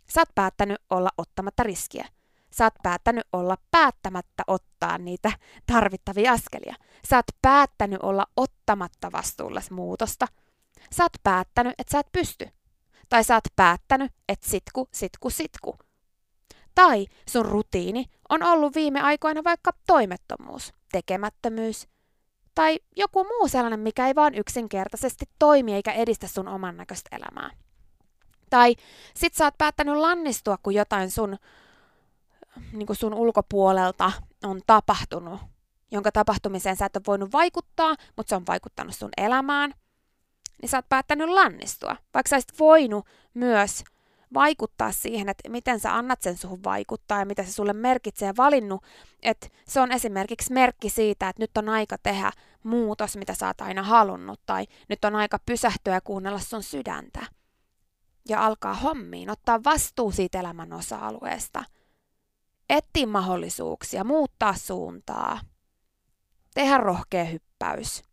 Sä 0.09 0.21
oot 0.21 0.35
päättänyt 0.35 0.77
olla 0.89 1.09
ottamatta 1.17 1.63
riskiä 1.63 2.07
sä 2.53 2.63
oot 2.63 2.73
päättänyt 2.83 3.27
olla 3.33 3.57
päättämättä 3.71 4.43
ottaa 4.47 4.97
niitä 4.97 5.31
tarvittavia 5.65 6.31
askelia. 6.31 6.75
Sä 7.09 7.15
oot 7.15 7.25
päättänyt 7.41 7.99
olla 8.03 8.25
ottamatta 8.37 9.11
vastuulle 9.11 9.61
muutosta. 9.71 10.27
Sä 10.95 11.03
oot 11.03 11.13
päättänyt, 11.23 11.73
että 11.77 11.91
sä 11.91 11.99
et 11.99 12.11
pysty. 12.11 12.47
Tai 13.09 13.23
sä 13.23 13.35
oot 13.35 13.43
päättänyt, 13.55 14.11
että 14.29 14.49
sitku, 14.49 14.89
sitku, 14.93 15.29
sitku. 15.29 15.77
Tai 16.75 17.05
sun 17.29 17.45
rutiini 17.45 18.05
on 18.29 18.43
ollut 18.43 18.75
viime 18.75 19.01
aikoina 19.01 19.43
vaikka 19.43 19.71
toimettomuus, 19.87 20.73
tekemättömyys, 20.91 21.87
tai 22.55 22.79
joku 22.97 23.23
muu 23.23 23.47
sellainen, 23.47 23.79
mikä 23.79 24.07
ei 24.07 24.15
vaan 24.15 24.35
yksinkertaisesti 24.35 25.25
toimi 25.39 25.73
eikä 25.73 25.91
edistä 25.91 26.27
sun 26.27 26.47
oman 26.47 26.77
näköistä 26.77 27.15
elämää. 27.15 27.49
Tai 28.49 28.75
sit 29.15 29.33
sä 29.33 29.45
oot 29.45 29.57
päättänyt 29.57 29.95
lannistua, 29.95 30.57
kun 30.63 30.73
jotain 30.73 31.11
sun 31.11 31.37
niin 32.73 32.87
kuin 32.87 32.97
sun 32.97 33.13
ulkopuolelta 33.13 34.11
on 34.43 34.61
tapahtunut, 34.67 35.39
jonka 35.91 36.11
tapahtumiseen 36.11 36.75
sä 36.75 36.85
et 36.85 36.95
ole 36.95 37.03
voinut 37.07 37.31
vaikuttaa, 37.31 37.95
mutta 38.17 38.29
se 38.29 38.35
on 38.35 38.47
vaikuttanut 38.47 38.95
sun 38.95 39.09
elämään, 39.17 39.73
niin 40.61 40.69
sä 40.69 40.77
oot 40.77 40.89
päättänyt 40.89 41.29
lannistua. 41.29 41.95
Vaikka 42.13 42.29
sä 42.29 42.35
olisit 42.35 42.59
voinut 42.59 43.05
myös 43.33 43.83
vaikuttaa 44.33 44.91
siihen, 44.91 45.29
että 45.29 45.49
miten 45.49 45.79
sä 45.79 45.95
annat 45.95 46.21
sen 46.21 46.37
suhun 46.37 46.63
vaikuttaa 46.63 47.19
ja 47.19 47.25
mitä 47.25 47.43
se 47.43 47.51
sulle 47.51 47.73
merkitsee 47.73 48.33
valinnut, 48.37 48.83
että 49.21 49.47
se 49.67 49.81
on 49.81 49.91
esimerkiksi 49.91 50.53
merkki 50.53 50.89
siitä, 50.89 51.29
että 51.29 51.43
nyt 51.43 51.57
on 51.57 51.69
aika 51.69 51.97
tehdä 52.03 52.31
muutos, 52.63 53.17
mitä 53.17 53.33
sä 53.33 53.47
oot 53.47 53.61
aina 53.61 53.83
halunnut, 53.83 54.41
tai 54.45 54.67
nyt 54.89 55.05
on 55.05 55.15
aika 55.15 55.39
pysähtyä 55.45 55.93
ja 55.93 56.01
kuunnella 56.01 56.39
sun 56.39 56.63
sydäntä. 56.63 57.25
Ja 58.29 58.45
alkaa 58.45 58.73
hommiin, 58.73 59.29
ottaa 59.29 59.63
vastuu 59.63 60.11
siitä 60.11 60.39
elämän 60.39 60.73
osa-alueesta– 60.73 61.63
etsiä 62.71 63.07
mahdollisuuksia, 63.07 64.03
muuttaa 64.03 64.53
suuntaa, 64.53 65.39
tehdä 66.53 66.77
rohkea 66.77 67.23
hyppäys. 67.23 68.03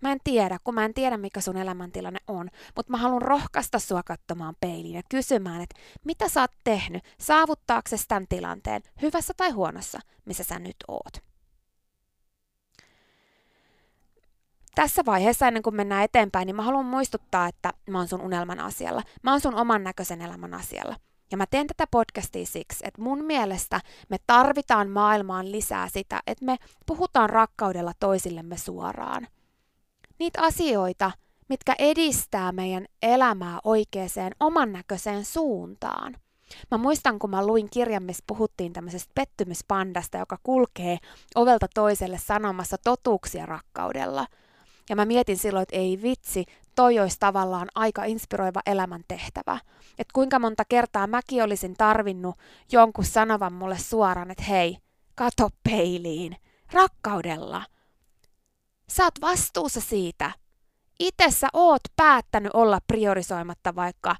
Mä 0.00 0.12
en 0.12 0.18
tiedä, 0.24 0.58
kun 0.64 0.74
mä 0.74 0.84
en 0.84 0.94
tiedä, 0.94 1.16
mikä 1.16 1.40
sun 1.40 1.56
elämäntilanne 1.56 2.20
on, 2.28 2.48
mutta 2.76 2.90
mä 2.90 2.96
haluan 2.96 3.22
rohkaista 3.22 3.78
sua 3.78 4.02
katsomaan 4.02 4.54
peiliin 4.60 4.94
ja 4.94 5.02
kysymään, 5.10 5.62
että 5.62 5.80
mitä 6.04 6.28
sä 6.28 6.40
oot 6.40 6.50
tehnyt 6.64 7.02
saavuttaaksesi 7.20 8.04
tämän 8.08 8.26
tilanteen, 8.28 8.82
hyvässä 9.02 9.32
tai 9.36 9.50
huonossa, 9.50 9.98
missä 10.24 10.44
sä 10.44 10.58
nyt 10.58 10.76
oot. 10.88 11.34
tässä 14.74 15.02
vaiheessa, 15.06 15.48
ennen 15.48 15.62
kuin 15.62 15.76
mennään 15.76 16.04
eteenpäin, 16.04 16.46
niin 16.46 16.56
mä 16.56 16.62
haluan 16.62 16.86
muistuttaa, 16.86 17.46
että 17.46 17.72
mä 17.90 17.98
oon 17.98 18.08
sun 18.08 18.20
unelman 18.20 18.60
asialla. 18.60 19.02
Mä 19.22 19.30
oon 19.30 19.40
sun 19.40 19.54
oman 19.54 19.84
näköisen 19.84 20.22
elämän 20.22 20.54
asialla. 20.54 20.96
Ja 21.34 21.38
mä 21.38 21.46
teen 21.46 21.66
tätä 21.66 21.86
podcastia 21.90 22.46
siksi, 22.46 22.84
että 22.86 23.02
mun 23.02 23.24
mielestä 23.24 23.80
me 24.08 24.16
tarvitaan 24.26 24.90
maailmaan 24.90 25.52
lisää 25.52 25.88
sitä, 25.88 26.20
että 26.26 26.44
me 26.44 26.56
puhutaan 26.86 27.30
rakkaudella 27.30 27.92
toisillemme 28.00 28.58
suoraan. 28.58 29.26
Niitä 30.18 30.42
asioita, 30.42 31.10
mitkä 31.48 31.74
edistää 31.78 32.52
meidän 32.52 32.86
elämää 33.02 33.58
oikeaan 33.64 34.32
oman 34.40 34.72
näköiseen 34.72 35.24
suuntaan. 35.24 36.16
Mä 36.70 36.78
muistan, 36.78 37.18
kun 37.18 37.30
mä 37.30 37.46
luin 37.46 37.70
kirjan, 37.70 38.02
missä 38.02 38.24
puhuttiin 38.26 38.72
tämmöisestä 38.72 39.12
pettymyspandasta, 39.14 40.18
joka 40.18 40.38
kulkee 40.42 40.98
ovelta 41.34 41.66
toiselle 41.74 42.18
sanomassa 42.18 42.76
totuuksia 42.84 43.46
rakkaudella. 43.46 44.26
Ja 44.90 44.96
mä 44.96 45.04
mietin 45.04 45.36
silloin, 45.36 45.62
että 45.62 45.76
ei 45.76 46.02
vitsi, 46.02 46.44
toi 46.74 46.98
olisi 46.98 47.16
tavallaan 47.20 47.68
aika 47.74 48.04
inspiroiva 48.04 48.60
elämäntehtävä. 48.66 49.58
Että 49.98 50.12
kuinka 50.12 50.38
monta 50.38 50.64
kertaa 50.68 51.06
mäkin 51.06 51.42
olisin 51.42 51.74
tarvinnut 51.76 52.36
jonkun 52.72 53.04
sanovan 53.04 53.52
mulle 53.52 53.78
suoraan, 53.78 54.30
että 54.30 54.44
hei, 54.44 54.78
kato 55.14 55.50
peiliin, 55.62 56.36
rakkaudella. 56.72 57.62
Oot 59.00 59.20
vastuussa 59.20 59.80
siitä. 59.80 60.32
Itse 61.00 61.30
sä 61.30 61.48
oot 61.52 61.82
päättänyt 61.96 62.52
olla 62.54 62.78
priorisoimatta 62.86 63.74
vaikka 63.74 64.16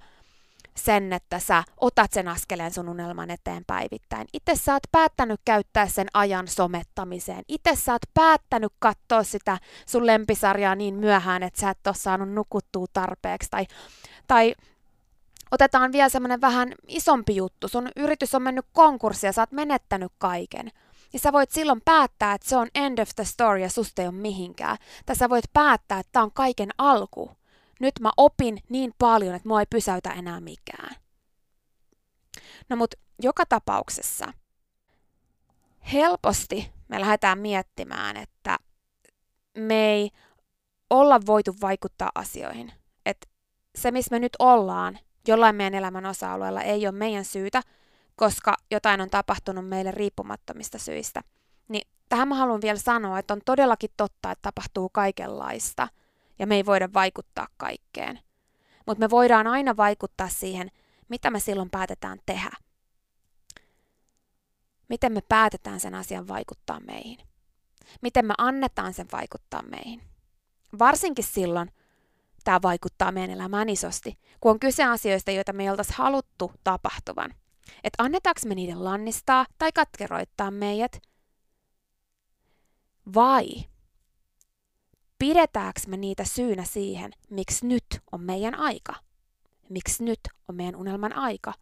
sen, 0.77 1.13
että 1.13 1.39
sä 1.39 1.65
otat 1.77 2.13
sen 2.13 2.29
askeleen 2.29 2.73
sun 2.73 2.89
unelman 2.89 3.31
eteen 3.31 3.65
päivittäin. 3.67 4.27
Itse 4.33 4.55
sä 4.57 4.73
oot 4.73 4.83
päättänyt 4.93 5.41
käyttää 5.45 5.89
sen 5.89 6.07
ajan 6.15 6.49
somettamiseen. 6.49 7.45
Itse 7.49 7.77
sä 7.77 7.93
oot 7.93 8.03
päättänyt 8.15 8.73
katsoa 8.79 9.23
sitä 9.23 9.59
sun 9.87 10.07
lempisarjaa 10.07 10.75
niin 10.75 10.95
myöhään, 10.95 11.43
että 11.43 11.61
sä 11.61 11.71
et 11.71 11.87
ole 11.87 11.95
saanut 11.95 12.33
nukuttua 12.33 12.87
tarpeeksi. 12.93 13.51
Tai, 13.51 13.67
tai 14.27 14.55
otetaan 15.51 15.93
vielä 15.93 16.09
semmoinen 16.09 16.41
vähän 16.41 16.75
isompi 16.89 17.37
juttu. 17.37 17.69
Sun 17.69 17.89
yritys 17.97 18.35
on 18.35 18.43
mennyt 18.43 18.67
konkurssi 18.73 19.27
ja 19.27 19.33
sä 19.33 19.43
oot 19.43 19.53
menettänyt 19.53 20.13
kaiken. 20.19 20.71
Ja 21.13 21.19
sä 21.19 21.33
voit 21.33 21.51
silloin 21.51 21.81
päättää, 21.85 22.35
että 22.35 22.49
se 22.49 22.57
on 22.57 22.69
end 22.75 22.99
of 22.99 23.09
the 23.17 23.25
story 23.25 23.61
ja 23.61 23.69
susta 23.69 24.03
ei 24.03 24.09
ole 24.09 24.17
mihinkään. 24.17 24.77
Tai 25.07 25.17
sä 25.17 25.29
voit 25.29 25.45
päättää, 25.53 25.99
että 25.99 26.13
tämä 26.13 26.23
on 26.23 26.33
kaiken 26.33 26.71
alku 26.79 27.31
nyt 27.81 28.01
mä 28.01 28.11
opin 28.17 28.59
niin 28.69 28.95
paljon, 28.99 29.35
että 29.35 29.49
mua 29.49 29.61
ei 29.61 29.67
pysäytä 29.71 30.11
enää 30.11 30.41
mikään. 30.41 30.97
No 32.69 32.77
mut 32.77 32.95
joka 33.23 33.47
tapauksessa 33.47 34.33
helposti 35.93 36.73
me 36.89 37.01
lähdetään 37.01 37.39
miettimään, 37.39 38.17
että 38.17 38.59
me 39.59 39.93
ei 39.93 40.11
olla 40.91 41.21
voitu 41.27 41.55
vaikuttaa 41.61 42.11
asioihin. 42.15 42.73
Että 43.07 43.27
se, 43.79 43.91
missä 43.91 44.15
me 44.15 44.19
nyt 44.19 44.33
ollaan 44.39 44.99
jollain 45.29 45.57
meidän 45.57 45.75
elämän 45.75 46.07
osa-alueella, 46.07 46.63
ei 46.63 46.87
ole 46.87 46.93
meidän 46.93 47.25
syytä, 47.25 47.63
koska 48.17 48.57
jotain 48.71 49.01
on 49.01 49.11
tapahtunut 49.11 49.69
meille 49.69 49.91
riippumattomista 49.91 50.79
syistä. 50.79 51.21
Niin 51.69 51.89
tähän 52.09 52.29
mä 52.29 52.35
haluan 52.35 52.61
vielä 52.61 52.79
sanoa, 52.79 53.19
että 53.19 53.35
on 53.35 53.41
todellakin 53.45 53.91
totta, 53.97 54.31
että 54.31 54.43
tapahtuu 54.43 54.89
kaikenlaista– 54.89 55.89
ja 56.39 56.47
me 56.47 56.55
ei 56.55 56.67
voida 56.67 56.89
vaikuttaa 56.95 57.49
kaikkeen. 57.57 58.21
Mutta 58.87 59.01
me 59.01 59.11
voidaan 59.11 59.47
aina 59.47 59.77
vaikuttaa 59.77 60.29
siihen, 60.29 60.71
mitä 61.09 61.31
me 61.31 61.41
silloin 61.41 61.71
päätetään 61.71 62.19
tehdä. 62.27 62.51
Miten 64.89 65.13
me 65.13 65.21
päätetään 65.29 65.81
sen 65.81 65.95
asian 65.95 66.29
vaikuttaa 66.29 66.81
meihin. 66.81 67.19
Miten 68.03 68.27
me 68.27 68.35
annetaan 68.39 68.95
sen 68.95 69.07
vaikuttaa 69.13 69.63
meihin. 69.63 70.03
Varsinkin 70.79 71.25
silloin 71.25 71.71
tämä 72.45 72.63
vaikuttaa 72.63 73.13
meidän 73.13 73.31
elämään 73.31 73.69
isosti, 73.69 74.19
kun 74.41 74.51
on 74.51 74.61
kyse 74.61 74.85
asioista, 74.85 75.31
joita 75.31 75.53
me 75.53 75.63
ei 75.63 75.71
oltaisi 75.71 75.93
haluttu 75.93 76.53
tapahtuvan. 76.65 77.35
Että 77.85 78.03
annetaanko 78.03 78.41
me 78.47 78.55
niiden 78.55 78.85
lannistaa 78.85 79.47
tai 79.59 79.73
katkeroittaa 79.73 80.51
meidät, 80.51 81.03
vai 83.15 83.47
pidetäänkö 85.25 85.81
me 85.87 85.97
niitä 85.97 86.25
syynä 86.25 86.65
siihen, 86.65 87.13
miksi 87.31 87.67
nyt 87.67 87.85
on 88.13 88.21
meidän 88.21 88.55
aika? 88.55 88.95
Miksi 89.69 90.05
nyt 90.05 90.21
on 90.49 90.55
meidän 90.55 90.77
unelman 90.77 91.13
aika? 91.17 91.53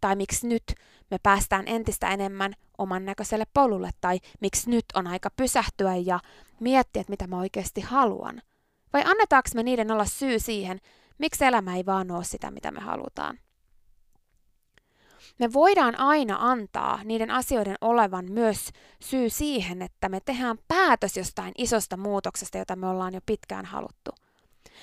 Tai 0.00 0.16
miksi 0.16 0.46
nyt 0.46 0.62
me 1.10 1.16
päästään 1.22 1.68
entistä 1.68 2.08
enemmän 2.08 2.54
oman 2.78 3.04
näköiselle 3.04 3.44
polulle? 3.54 3.90
Tai 4.00 4.18
miksi 4.40 4.70
nyt 4.70 4.84
on 4.94 5.06
aika 5.06 5.30
pysähtyä 5.36 5.96
ja 5.96 6.20
miettiä, 6.60 7.00
että 7.00 7.10
mitä 7.10 7.26
mä 7.26 7.38
oikeasti 7.38 7.80
haluan? 7.80 8.42
Vai 8.92 9.02
annetaanko 9.04 9.48
me 9.54 9.62
niiden 9.62 9.90
olla 9.90 10.04
syy 10.04 10.38
siihen, 10.38 10.80
miksi 11.18 11.44
elämä 11.44 11.76
ei 11.76 11.86
vaan 11.86 12.10
ole 12.10 12.24
sitä, 12.24 12.50
mitä 12.50 12.70
me 12.70 12.80
halutaan? 12.80 13.38
Me 15.40 15.52
voidaan 15.52 16.00
aina 16.00 16.36
antaa 16.40 17.00
niiden 17.04 17.30
asioiden 17.30 17.76
olevan 17.80 18.32
myös 18.32 18.70
syy 19.02 19.30
siihen, 19.30 19.82
että 19.82 20.08
me 20.08 20.20
tehdään 20.20 20.58
päätös 20.68 21.16
jostain 21.16 21.52
isosta 21.58 21.96
muutoksesta, 21.96 22.58
jota 22.58 22.76
me 22.76 22.86
ollaan 22.86 23.14
jo 23.14 23.20
pitkään 23.26 23.64
haluttu. 23.64 24.10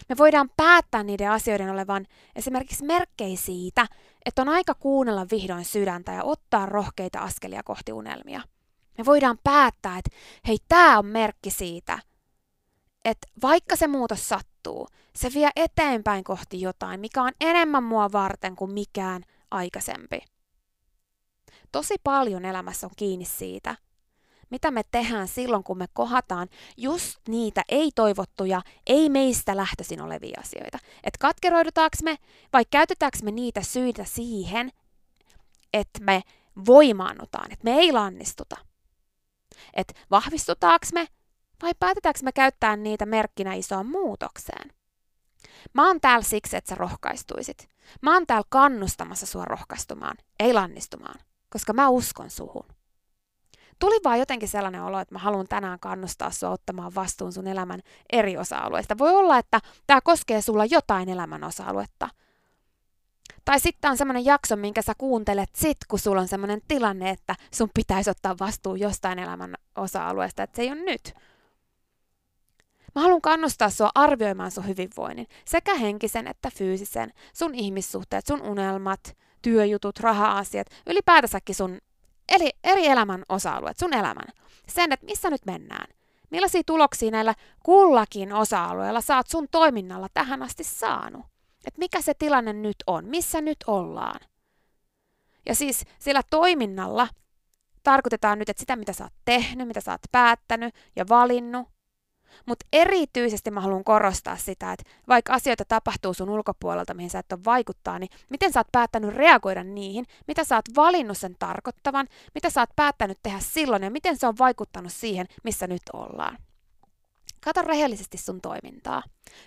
Me 0.10 0.18
voidaan 0.18 0.50
päättää 0.58 1.04
niiden 1.04 1.32
asioiden 1.32 1.70
olevan 1.70 2.06
esimerkiksi 2.36 2.86
merkkei 2.86 3.36
siitä, 3.36 3.88
että 4.26 4.42
on 4.42 4.50
aika 4.50 4.74
kuunnella 4.74 5.26
vihdoin 5.32 5.66
sydäntä 5.66 6.12
ja 6.12 6.24
ottaa 6.24 6.66
rohkeita 6.66 7.20
askelia 7.20 7.64
kohti 7.64 7.94
unelmia. 7.94 8.42
Me 8.98 9.06
voidaan 9.06 9.38
päättää, 9.44 9.98
että 9.98 10.18
hei, 10.48 10.58
tämä 10.70 11.00
on 11.00 11.06
merkki 11.06 11.52
siitä, 11.52 12.00
että 13.06 13.28
vaikka 13.42 13.76
se 13.76 13.88
muutos 13.88 14.30
sattuu, 14.30 14.88
se 15.16 15.30
vie 15.34 15.50
eteenpäin 15.56 16.24
kohti 16.24 16.62
jotain, 16.62 17.00
mikä 17.00 17.24
on 17.24 17.32
enemmän 17.42 17.84
mua 17.84 18.12
varten 18.12 18.56
kuin 18.56 18.72
mikään 18.72 19.24
aikaisempi. 19.52 20.37
Tosi 21.72 21.96
paljon 22.04 22.46
elämässä 22.46 22.88
on 22.88 22.94
kiinni 22.98 23.26
siitä, 23.26 23.76
mitä 24.50 24.72
me 24.72 24.82
tehdään 24.92 25.28
silloin, 25.28 25.64
kun 25.64 25.78
me 25.78 25.86
kohataan 25.94 26.48
just 26.78 27.20
niitä 27.28 27.64
ei-toivottuja, 27.70 28.62
ei 28.88 29.10
meistä 29.10 29.58
lähtöisin 29.58 30.02
olevia 30.02 30.40
asioita. 30.40 30.78
Että 31.04 31.18
katkeroidutaanko 31.20 31.98
me 32.04 32.18
vai 32.54 32.66
käytetäänkö 32.66 33.18
me 33.24 33.32
niitä 33.32 33.62
syitä 33.62 34.04
siihen, 34.04 34.72
että 35.74 36.00
me 36.04 36.22
voimaannutaan, 36.66 37.52
että 37.52 37.64
me 37.64 37.74
ei 37.74 37.92
lannistuta. 37.92 38.56
Että 39.74 39.94
vahvistutaanko 40.12 40.86
me 40.94 41.08
vai 41.62 41.72
päätetäänkö 41.80 42.20
me 42.24 42.32
käyttää 42.32 42.76
niitä 42.76 43.06
merkkinä 43.06 43.54
isoon 43.54 43.86
muutokseen. 43.86 44.72
Mä 45.74 45.88
oon 45.88 46.02
täällä 46.02 46.24
siksi, 46.24 46.58
että 46.58 46.70
sä 46.70 46.76
rohkaistuisit. 46.76 47.70
Mä 48.02 48.14
oon 48.14 48.28
täällä 48.28 48.48
kannustamassa 48.50 49.26
sua 49.26 49.46
rohkaistumaan, 49.46 50.18
ei 50.40 50.54
lannistumaan 50.54 51.20
koska 51.58 51.74
mä 51.74 51.90
uskon 51.90 52.30
suhun. 52.30 52.66
Tuli 53.80 54.00
vaan 54.04 54.20
jotenkin 54.20 54.50
sellainen 54.50 54.84
olo, 54.84 55.00
että 55.00 55.16
mä 55.16 55.20
haluan 55.20 55.48
tänään 55.48 55.80
kannustaa 55.80 56.32
sua 56.32 56.50
ottamaan 56.50 56.96
vastuun 56.96 57.34
sun 57.34 57.48
elämän 57.48 57.80
eri 58.12 58.38
osa-alueista. 58.38 58.98
Voi 58.98 59.12
olla, 59.12 59.38
että 59.38 59.62
tämä 59.88 60.02
koskee 60.02 60.42
sulla 60.42 60.66
jotain 60.66 61.10
elämän 61.10 61.44
osa-aluetta. 61.44 62.10
Tai 63.46 63.60
sitten 63.60 63.92
on 63.92 63.98
semmoinen 63.98 64.26
jakso, 64.26 64.56
minkä 64.56 64.82
sä 64.82 64.94
kuuntelet 64.98 65.50
sit, 65.56 65.78
kun 65.88 66.00
sulla 66.00 66.22
on 66.22 66.28
semmoinen 66.28 66.62
tilanne, 66.68 67.10
että 67.10 67.36
sun 67.54 67.70
pitäisi 67.74 68.10
ottaa 68.10 68.36
vastuu 68.40 68.76
jostain 68.76 69.20
elämän 69.20 69.56
osa-alueesta, 69.76 70.44
että 70.44 70.56
se 70.56 70.62
ei 70.62 70.72
ole 70.72 70.82
nyt. 70.82 71.14
Mä 72.96 73.02
haluan 73.02 73.22
kannustaa 73.22 73.70
sua 73.70 73.90
arvioimaan 73.96 74.52
sun 74.52 74.68
hyvinvoinnin, 74.68 75.28
sekä 75.46 75.76
henkisen 75.76 76.28
että 76.28 76.52
fyysisen, 76.56 77.14
sun 77.34 77.56
ihmissuhteet, 77.56 78.26
sun 78.26 78.42
unelmat, 78.42 79.18
työjutut, 79.48 80.00
raha-asiat, 80.00 80.68
ylipäätänsäkin 80.88 81.56
sun 81.56 81.78
eli 82.30 82.50
eri 82.64 82.88
elämän 82.88 83.24
osa-alueet, 83.30 83.78
sun 83.78 83.94
elämän. 83.94 84.28
Sen, 84.68 84.92
että 84.92 85.06
missä 85.06 85.30
nyt 85.30 85.46
mennään. 85.46 85.88
Millaisia 86.30 86.62
tuloksia 86.66 87.12
näillä 87.12 87.36
kullakin 87.64 88.34
osa-alueella 88.34 89.02
saat 89.02 89.28
sun 89.28 89.48
toiminnalla 89.52 90.08
tähän 90.14 90.44
asti 90.44 90.64
saanut. 90.64 91.26
Että 91.66 91.80
mikä 91.80 92.02
se 92.02 92.14
tilanne 92.14 92.54
nyt 92.54 92.76
on, 92.88 93.06
missä 93.06 93.42
nyt 93.42 93.58
ollaan. 93.68 94.20
Ja 95.46 95.56
siis 95.56 95.84
sillä 96.00 96.22
toiminnalla 96.30 97.08
tarkoitetaan 97.84 98.40
nyt, 98.40 98.50
että 98.50 98.60
sitä 98.62 98.76
mitä 98.76 98.94
sä 98.94 99.04
oot 99.04 99.14
tehnyt, 99.26 99.68
mitä 99.68 99.82
sä 99.82 99.92
oot 99.92 100.02
päättänyt 100.12 100.76
ja 100.96 101.06
valinnut, 101.10 101.68
mutta 102.46 102.66
erityisesti 102.74 103.52
mä 103.52 103.62
haluan 103.62 103.84
korostaa 103.84 104.38
sitä, 104.38 104.74
että 104.74 104.90
vaikka 105.08 105.34
asioita 105.34 105.66
tapahtuu 105.68 106.14
sun 106.14 106.30
ulkopuolelta, 106.30 106.94
mihin 106.94 107.10
sä 107.10 107.20
et 107.20 107.32
ole 107.32 107.40
vaikuttaa, 107.46 108.00
niin 108.00 108.10
miten 108.30 108.54
sä 108.54 108.60
oot 108.60 108.68
päättänyt 108.72 109.16
reagoida 109.16 109.64
niihin, 109.64 110.06
mitä 110.28 110.44
sä 110.44 110.56
oot 110.56 110.76
valinnut 110.76 111.18
sen 111.18 111.36
tarkoittavan, 111.40 112.08
mitä 112.36 112.50
sä 112.50 112.62
oot 112.62 112.76
päättänyt 112.76 113.20
tehdä 113.24 113.40
silloin 113.40 113.84
ja 113.84 113.92
miten 113.92 114.18
se 114.18 114.28
on 114.28 114.38
vaikuttanut 114.40 114.94
siihen, 114.94 115.28
missä 115.44 115.68
nyt 115.68 115.82
ollaan. 115.94 116.38
Kato 117.44 117.62
rehellisesti 117.62 118.18
sun 118.18 118.42
toimintaa. 118.42 119.04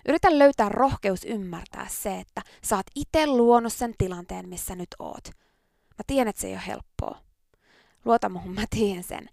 Yritä 0.09 0.39
löytää 0.39 0.69
rohkeus 0.69 1.25
ymmärtää 1.25 1.87
se, 1.91 2.21
että 2.21 2.43
sä 2.65 2.77
oot 2.77 2.87
itse 2.95 3.27
luonut 3.27 3.73
sen 3.73 3.95
tilanteen, 3.99 4.49
missä 4.49 4.75
nyt 4.75 4.89
oot. 4.99 5.29
Mä 5.91 6.05
tiedän, 6.07 6.29
että 6.29 6.43
se 6.43 6.47
ei 6.47 6.53
ole 6.53 6.63
helppoa. 6.67 7.19
Luota 8.05 8.29
muhun, 8.29 8.55
mä 8.55 8.65
tiedän 8.71 9.05
sen. 9.05 9.29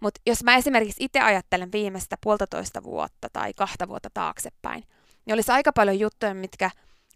Mutta 0.00 0.20
jos 0.26 0.44
mä 0.44 0.56
esimerkiksi 0.56 1.04
itse 1.04 1.20
ajattelen 1.20 1.72
viimeistä 1.72 2.16
puolitoista 2.20 2.82
vuotta 2.82 3.28
tai 3.32 3.54
kahta 3.54 3.88
vuotta 3.88 4.10
taaksepäin, 4.14 4.84
niin 5.26 5.34
olisi 5.34 5.52
aika 5.52 5.72
paljon 5.72 5.98
juttuja, 5.98 6.34
mitkä 6.34 6.70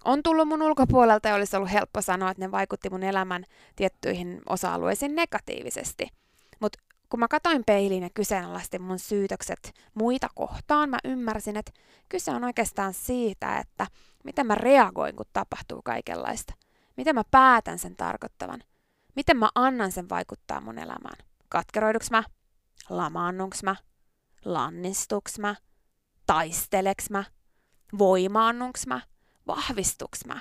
on 0.04 0.22
tullut 0.22 0.48
mun 0.48 0.62
ulkopuolelta 0.62 1.28
ja 1.28 1.34
olisi 1.34 1.56
ollut 1.56 1.72
helppo 1.72 2.02
sanoa, 2.02 2.30
että 2.30 2.42
ne 2.42 2.50
vaikutti 2.50 2.90
mun 2.90 3.02
elämän 3.02 3.44
tiettyihin 3.76 4.40
osa-alueisiin 4.48 5.14
negatiivisesti. 5.14 6.08
Mutta 6.60 6.78
kun 7.08 7.20
mä 7.20 7.28
katoin 7.28 7.62
peiliin 7.66 8.02
ja 8.02 8.10
kyseenalaistin 8.14 8.82
mun 8.82 8.98
syytökset 8.98 9.72
muita 9.94 10.28
kohtaan, 10.34 10.90
mä 10.90 10.98
ymmärsin, 11.04 11.56
että 11.56 11.72
kyse 12.08 12.30
on 12.30 12.44
oikeastaan 12.44 12.94
siitä, 12.94 13.58
että 13.58 13.86
miten 14.24 14.46
mä 14.46 14.54
reagoin, 14.54 15.16
kun 15.16 15.26
tapahtuu 15.32 15.82
kaikenlaista. 15.84 16.54
Miten 16.96 17.14
mä 17.14 17.22
päätän 17.30 17.78
sen 17.78 17.96
tarkoittavan. 17.96 18.62
Miten 19.16 19.36
mä 19.36 19.48
annan 19.54 19.92
sen 19.92 20.08
vaikuttaa 20.08 20.60
mun 20.60 20.78
elämään. 20.78 21.16
Katkeroiduks 21.48 22.10
mä? 22.10 22.22
Lamaannunks 22.88 23.62
mä? 23.62 23.76
Lannistuks 24.44 25.38
mä? 25.38 25.54
Taisteleks 26.26 27.10
mä? 27.10 27.24
Voimaannunks 27.98 28.86
mä? 28.86 29.00
Vahvistuks 29.46 30.24
mä? 30.26 30.40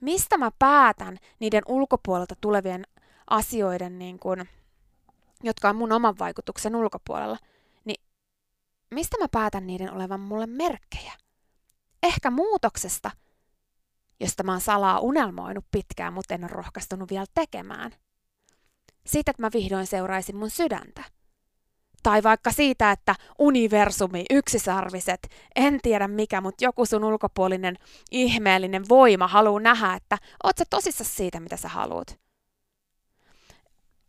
Mistä 0.00 0.38
mä 0.38 0.50
päätän 0.58 1.18
niiden 1.38 1.62
ulkopuolelta 1.68 2.34
tulevien 2.40 2.86
asioiden, 3.30 3.98
niin 3.98 4.18
kun, 4.18 4.44
jotka 5.42 5.68
on 5.68 5.76
mun 5.76 5.92
oman 5.92 6.18
vaikutuksen 6.18 6.76
ulkopuolella, 6.76 7.38
niin 7.84 8.04
mistä 8.90 9.18
mä 9.18 9.28
päätän 9.28 9.66
niiden 9.66 9.92
olevan 9.92 10.20
mulle 10.20 10.46
merkkejä? 10.46 11.12
Ehkä 12.02 12.30
muutoksesta, 12.30 13.10
josta 14.20 14.42
mä 14.42 14.52
oon 14.52 14.60
salaa 14.60 15.00
unelmoinut 15.00 15.64
pitkään, 15.70 16.12
mutta 16.12 16.34
en 16.34 16.44
ole 16.44 16.50
rohkaistunut 16.50 17.10
vielä 17.10 17.26
tekemään. 17.34 17.94
Siitä, 19.06 19.30
että 19.30 19.42
mä 19.42 19.50
vihdoin 19.54 19.86
seuraisin 19.86 20.36
mun 20.36 20.50
sydäntä. 20.50 21.04
Tai 22.02 22.22
vaikka 22.22 22.52
siitä, 22.52 22.90
että 22.90 23.14
universumi, 23.38 24.24
yksisarviset, 24.30 25.28
en 25.56 25.80
tiedä 25.82 26.08
mikä, 26.08 26.40
mutta 26.40 26.64
joku 26.64 26.86
sun 26.86 27.04
ulkopuolinen 27.04 27.76
ihmeellinen 28.10 28.88
voima 28.88 29.28
haluaa 29.28 29.60
nähdä, 29.60 29.94
että 29.94 30.18
oot 30.44 30.58
sä 30.58 30.64
tosissa 30.70 31.04
siitä, 31.04 31.40
mitä 31.40 31.56
sä 31.56 31.68
haluat. 31.68 32.18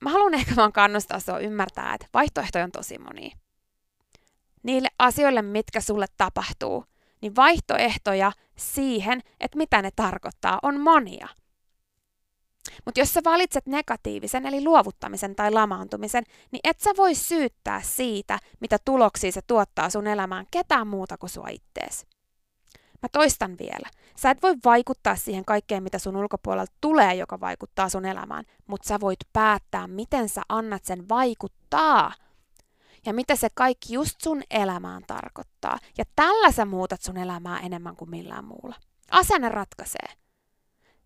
Mä 0.02 0.10
haluan 0.10 0.34
ehkä 0.34 0.56
vaan 0.56 0.74
kannustaa 0.74 1.20
sua 1.20 1.40
ymmärtää, 1.40 1.94
että 1.94 2.08
vaihtoehtoja 2.14 2.64
on 2.64 2.72
tosi 2.72 2.98
monia. 2.98 3.38
Niille 4.64 4.88
asioille, 5.00 5.42
mitkä 5.42 5.82
sulle 5.82 6.06
tapahtuu, 6.18 6.86
niin 7.22 7.36
vaihtoehtoja 7.36 8.32
siihen, 8.58 9.22
että 9.40 9.58
mitä 9.58 9.82
ne 9.82 9.90
tarkoittaa, 9.96 10.60
on 10.64 10.80
monia– 10.80 11.28
mutta 12.86 13.00
jos 13.00 13.14
sä 13.14 13.22
valitset 13.26 13.66
negatiivisen, 13.66 14.46
eli 14.46 14.64
luovuttamisen 14.64 15.36
tai 15.36 15.52
lamaantumisen, 15.52 16.24
niin 16.52 16.60
et 16.64 16.80
sä 16.80 16.90
voi 16.98 17.16
syyttää 17.16 17.82
siitä, 17.82 18.40
mitä 18.60 18.78
tuloksia 18.86 19.32
se 19.32 19.42
tuottaa 19.48 19.90
sun 19.90 20.08
elämään 20.08 20.46
ketään 20.52 20.88
muuta 20.88 21.18
kuin 21.18 21.30
sua 21.30 21.48
ittees. 21.50 22.06
Mä 23.02 23.10
toistan 23.12 23.58
vielä. 23.60 23.90
Sä 24.18 24.30
et 24.30 24.44
voi 24.44 24.56
vaikuttaa 24.66 25.16
siihen 25.16 25.46
kaikkeen, 25.46 25.84
mitä 25.84 26.00
sun 26.00 26.16
ulkopuolelta 26.16 26.74
tulee, 26.82 27.16
joka 27.16 27.40
vaikuttaa 27.40 27.90
sun 27.90 28.06
elämään, 28.06 28.46
mutta 28.68 28.88
sä 28.88 29.00
voit 29.00 29.20
päättää, 29.34 29.88
miten 29.88 30.30
sä 30.30 30.42
annat 30.50 30.86
sen 30.86 31.10
vaikuttaa. 31.10 32.14
Ja 33.06 33.14
mitä 33.14 33.36
se 33.36 33.48
kaikki 33.54 33.94
just 33.94 34.22
sun 34.24 34.44
elämään 34.50 35.04
tarkoittaa. 35.08 35.78
Ja 35.98 36.06
tällä 36.16 36.52
sä 36.52 36.66
muutat 36.66 37.02
sun 37.02 37.18
elämää 37.18 37.60
enemmän 37.60 37.96
kuin 37.96 38.10
millään 38.10 38.46
muulla. 38.46 38.76
Asenne 39.12 39.50
ratkaisee 39.50 40.25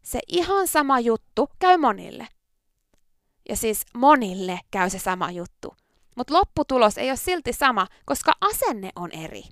se 0.02 0.20
ihan 0.28 0.68
sama 0.68 1.00
juttu 1.00 1.50
käy 1.60 1.78
monille. 1.78 2.28
Ja 3.50 3.56
siis 3.56 3.86
monille 3.94 4.60
käy 4.72 4.90
se 4.90 5.00
sama 5.00 5.32
juttu. 5.32 5.76
Mutta 6.16 6.34
lopputulos 6.34 6.98
ei 6.98 7.10
ole 7.10 7.18
silti 7.18 7.54
sama, 7.54 7.88
koska 8.06 8.32
asenne 8.42 8.90
on 8.96 9.12
eri. 9.12 9.44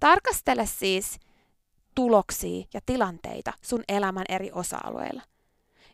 Tarkastele 0.00 0.66
siis 0.66 1.18
tuloksia 1.94 2.66
ja 2.74 2.80
tilanteita 2.86 3.52
sun 3.62 3.84
elämän 3.88 4.24
eri 4.28 4.50
osa-alueilla. 4.52 5.22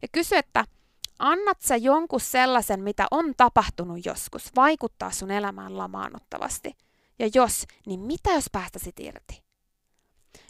Ja 0.03 0.09
kysy, 0.12 0.37
että 0.37 0.64
annat 1.18 1.61
sä 1.61 1.77
jonkun 1.77 2.20
sellaisen, 2.20 2.83
mitä 2.83 3.07
on 3.11 3.35
tapahtunut 3.37 4.07
joskus, 4.07 4.51
vaikuttaa 4.57 5.11
sun 5.11 5.31
elämään 5.31 5.79
lamaannuttavasti? 5.79 6.77
Ja 7.18 7.29
jos, 7.35 7.66
niin 7.87 8.01
mitä 8.01 8.31
jos 8.31 8.46
päästäisit 8.53 9.01
irti? 9.01 9.42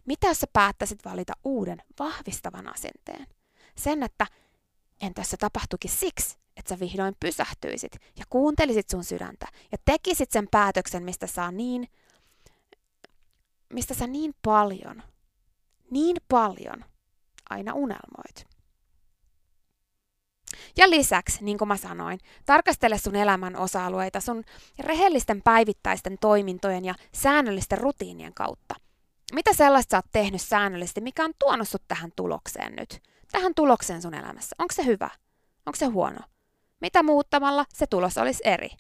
Mitä 0.07 0.27
jos 0.27 0.41
sä 0.41 0.47
päättäisit 0.53 1.05
valita 1.05 1.33
uuden, 1.45 1.83
vahvistavan 1.99 2.75
asenteen? 2.75 3.27
Sen, 3.77 4.03
että 4.03 4.27
entä 5.01 5.23
se 5.23 5.37
tapahtuikin 5.37 5.91
siksi, 5.91 6.39
että 6.57 6.69
sä 6.69 6.81
vihdoin 6.81 7.17
pysähtyisit 7.21 7.93
ja 8.17 8.25
kuuntelisit 8.31 8.89
sun 8.91 9.05
sydäntä 9.05 9.47
ja 9.73 9.79
tekisit 9.85 10.31
sen 10.31 10.49
päätöksen, 10.51 11.03
mistä 11.03 11.27
saa 11.27 11.53
niin, 11.53 11.89
mistä 13.73 13.95
sä 13.95 14.07
niin 14.07 14.35
paljon, 14.45 15.03
niin 15.91 16.17
paljon 16.29 16.85
aina 17.51 17.75
unelmoit. 17.75 18.47
Ja 20.77 20.91
lisäksi, 20.91 21.45
niin 21.45 21.59
kuin 21.59 21.69
mä 21.69 21.77
sanoin, 21.77 22.19
tarkastele 22.47 22.99
sun 22.99 23.17
elämän 23.17 23.57
osa-alueita 23.57 24.21
sun 24.21 24.45
rehellisten 24.79 25.43
päivittäisten 25.43 26.19
toimintojen 26.21 26.85
ja 26.85 26.95
säännöllisten 27.13 27.79
rutiinien 27.79 28.35
kautta– 28.35 28.75
mitä 29.35 29.53
sellaista 29.53 29.91
sä 29.91 29.99
oot 29.99 30.13
tehnyt 30.13 30.41
säännöllisesti, 30.41 31.01
mikä 31.01 31.25
on 31.25 31.33
tuonut 31.39 31.69
sut 31.69 31.83
tähän 31.89 32.13
tulokseen 32.17 32.77
nyt? 32.77 33.03
Tähän 33.33 33.55
tulokseen 33.55 34.03
sun 34.03 34.15
elämässä. 34.15 34.57
Onko 34.59 34.75
se 34.75 34.85
hyvä? 34.85 35.11
Onko 35.67 35.77
se 35.77 35.87
huono? 35.87 36.19
Mitä 36.81 37.03
muuttamalla 37.03 37.65
se 37.75 37.87
tulos 37.87 38.19
olisi 38.19 38.43
eri? 38.45 38.71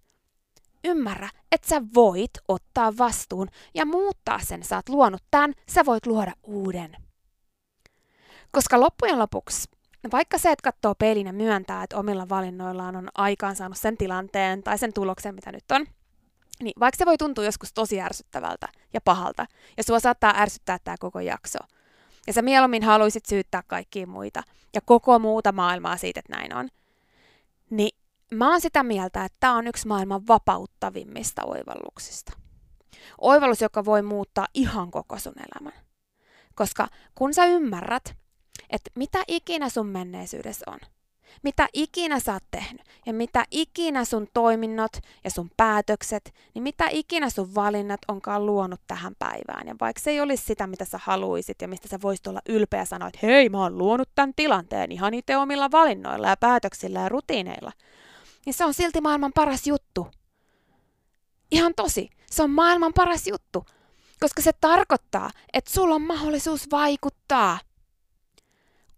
Ymmärrä, 0.84 1.28
että 1.52 1.68
sä 1.68 1.82
voit 1.94 2.30
ottaa 2.48 2.98
vastuun 2.98 3.48
ja 3.74 3.86
muuttaa 3.86 4.38
sen. 4.38 4.64
Sä 4.64 4.76
oot 4.76 4.88
luonut 4.88 5.22
tämän, 5.30 5.54
sä 5.68 5.84
voit 5.86 6.06
luoda 6.06 6.32
uuden. 6.42 6.96
Koska 8.50 8.80
loppujen 8.80 9.18
lopuksi, 9.18 9.68
vaikka 10.12 10.38
se, 10.38 10.50
että 10.50 10.70
katsoo 10.70 10.94
peilin 10.94 11.26
ja 11.26 11.32
myöntää, 11.32 11.82
että 11.82 11.96
omilla 11.96 12.28
valinnoillaan 12.28 12.96
on 12.96 13.08
aikaan 13.14 13.56
saanut 13.56 13.78
sen 13.78 13.96
tilanteen 13.96 14.62
tai 14.62 14.78
sen 14.78 14.92
tuloksen, 14.92 15.34
mitä 15.34 15.52
nyt 15.52 15.64
on, 15.72 15.86
niin 16.62 16.72
vaikka 16.80 16.98
se 16.98 17.06
voi 17.06 17.18
tuntua 17.18 17.44
joskus 17.44 17.72
tosi 17.72 18.00
ärsyttävältä 18.00 18.68
ja 18.92 19.00
pahalta, 19.00 19.46
ja 19.76 19.82
sua 19.82 20.00
saattaa 20.00 20.34
ärsyttää 20.36 20.78
tämä 20.84 20.96
koko 21.00 21.20
jakso, 21.20 21.58
ja 22.26 22.32
sä 22.32 22.42
mieluummin 22.42 22.82
haluaisit 22.82 23.26
syyttää 23.26 23.62
kaikkia 23.66 24.06
muita 24.06 24.42
ja 24.74 24.80
koko 24.80 25.18
muuta 25.18 25.52
maailmaa 25.52 25.96
siitä, 25.96 26.20
että 26.20 26.36
näin 26.36 26.54
on, 26.54 26.68
niin 27.70 27.98
mä 28.34 28.50
oon 28.50 28.60
sitä 28.60 28.82
mieltä, 28.82 29.24
että 29.24 29.36
tämä 29.40 29.56
on 29.56 29.66
yksi 29.66 29.88
maailman 29.88 30.26
vapauttavimmista 30.26 31.44
oivalluksista. 31.44 32.32
Oivallus, 33.18 33.60
joka 33.60 33.84
voi 33.84 34.02
muuttaa 34.02 34.46
ihan 34.54 34.90
koko 34.90 35.18
sun 35.18 35.34
elämän. 35.36 35.80
Koska 36.54 36.88
kun 37.14 37.34
sä 37.34 37.44
ymmärrät, 37.44 38.16
että 38.70 38.90
mitä 38.94 39.24
ikinä 39.28 39.68
sun 39.68 39.86
menneisyydessä 39.86 40.64
on, 40.70 40.78
mitä 41.42 41.68
ikinä 41.72 42.20
sä 42.20 42.32
oot 42.32 42.44
tehnyt 42.50 42.82
ja 43.06 43.12
mitä 43.12 43.44
ikinä 43.50 44.04
sun 44.04 44.28
toiminnot 44.34 44.92
ja 45.24 45.30
sun 45.30 45.50
päätökset, 45.56 46.34
niin 46.54 46.62
mitä 46.62 46.88
ikinä 46.90 47.30
sun 47.30 47.54
valinnat 47.54 48.00
onkaan 48.08 48.46
luonut 48.46 48.80
tähän 48.86 49.14
päivään. 49.18 49.68
Ja 49.68 49.74
vaikka 49.80 50.02
se 50.02 50.10
ei 50.10 50.20
olisi 50.20 50.44
sitä, 50.44 50.66
mitä 50.66 50.84
sä 50.84 51.00
haluisit 51.02 51.62
ja 51.62 51.68
mistä 51.68 51.88
sä 51.88 51.98
voisit 52.02 52.26
olla 52.26 52.40
ylpeä 52.48 52.80
ja 52.80 52.84
sanoa, 52.84 53.08
että 53.08 53.26
hei, 53.26 53.48
mä 53.48 53.58
oon 53.58 53.78
luonut 53.78 54.08
tämän 54.14 54.32
tilanteen 54.36 54.92
ihan 54.92 55.14
itse 55.14 55.36
omilla 55.36 55.70
valinnoilla 55.70 56.28
ja 56.28 56.36
päätöksillä 56.36 57.00
ja 57.00 57.08
rutiineilla, 57.08 57.72
niin 58.46 58.54
se 58.54 58.64
on 58.64 58.74
silti 58.74 59.00
maailman 59.00 59.32
paras 59.34 59.66
juttu. 59.66 60.06
Ihan 61.50 61.72
tosi, 61.76 62.10
se 62.30 62.42
on 62.42 62.50
maailman 62.50 62.92
paras 62.94 63.26
juttu, 63.26 63.66
koska 64.20 64.42
se 64.42 64.52
tarkoittaa, 64.60 65.30
että 65.52 65.70
sulla 65.70 65.94
on 65.94 66.02
mahdollisuus 66.02 66.70
vaikuttaa. 66.70 67.58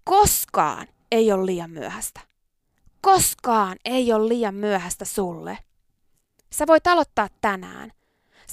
Koskaan 0.04 0.86
ei 1.14 1.32
ole 1.32 1.46
liian 1.46 1.70
myöhäistä. 1.70 2.20
Koskaan 3.00 3.76
ei 3.84 4.12
ole 4.12 4.28
liian 4.28 4.54
myöhäistä 4.54 5.04
sulle. 5.04 5.58
Sä 6.52 6.66
voit 6.66 6.86
aloittaa 6.86 7.28
tänään. 7.40 7.92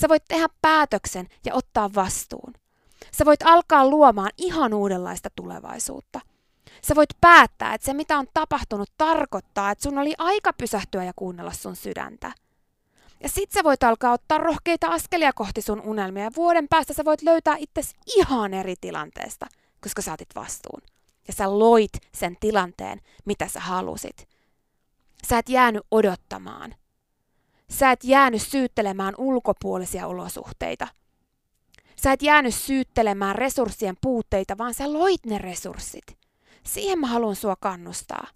Sä 0.01 0.09
voit 0.09 0.23
tehdä 0.27 0.47
päätöksen 0.61 1.27
ja 1.45 1.53
ottaa 1.53 1.89
vastuun. 1.95 2.53
Sä 3.11 3.25
voit 3.25 3.43
alkaa 3.43 3.87
luomaan 3.87 4.29
ihan 4.37 4.73
uudenlaista 4.73 5.29
tulevaisuutta. 5.35 6.19
Sä 6.81 6.95
voit 6.95 7.09
päättää, 7.21 7.73
että 7.73 7.85
se 7.85 7.93
mitä 7.93 8.17
on 8.17 8.27
tapahtunut 8.33 8.89
tarkoittaa, 8.97 9.71
että 9.71 9.83
sun 9.83 9.97
oli 9.97 10.13
aika 10.17 10.53
pysähtyä 10.53 11.03
ja 11.03 11.13
kuunnella 11.15 11.51
sun 11.51 11.75
sydäntä. 11.75 12.31
Ja 13.23 13.29
sit 13.29 13.51
sä 13.51 13.63
voit 13.63 13.83
alkaa 13.83 14.13
ottaa 14.13 14.37
rohkeita 14.37 14.87
askelia 14.87 15.33
kohti 15.33 15.61
sun 15.61 15.81
unelmia 15.81 16.23
ja 16.23 16.31
vuoden 16.35 16.67
päästä 16.67 16.93
sä 16.93 17.05
voit 17.05 17.21
löytää 17.21 17.55
itsesi 17.59 17.95
ihan 18.05 18.53
eri 18.53 18.75
tilanteesta, 18.81 19.47
koska 19.81 20.01
sä 20.01 20.13
otit 20.13 20.35
vastuun 20.35 20.90
ja 21.31 21.35
sä 21.35 21.59
loit 21.59 21.91
sen 22.13 22.37
tilanteen, 22.39 23.01
mitä 23.25 23.47
sä 23.47 23.59
halusit. 23.59 24.29
Sä 25.27 25.37
et 25.37 25.49
jäänyt 25.49 25.83
odottamaan. 25.91 26.75
Sä 27.69 27.91
et 27.91 28.03
jäänyt 28.03 28.41
syyttelemään 28.41 29.13
ulkopuolisia 29.17 30.07
olosuhteita. 30.07 30.87
Sä 31.95 32.11
et 32.11 32.21
jäänyt 32.21 32.55
syyttelemään 32.55 33.35
resurssien 33.35 33.97
puutteita, 34.01 34.57
vaan 34.57 34.73
sä 34.73 34.93
loit 34.93 35.25
ne 35.25 35.37
resurssit. 35.37 36.17
Siihen 36.65 36.99
mä 36.99 37.07
haluan 37.07 37.35
sua 37.35 37.55
kannustaa. 37.55 38.27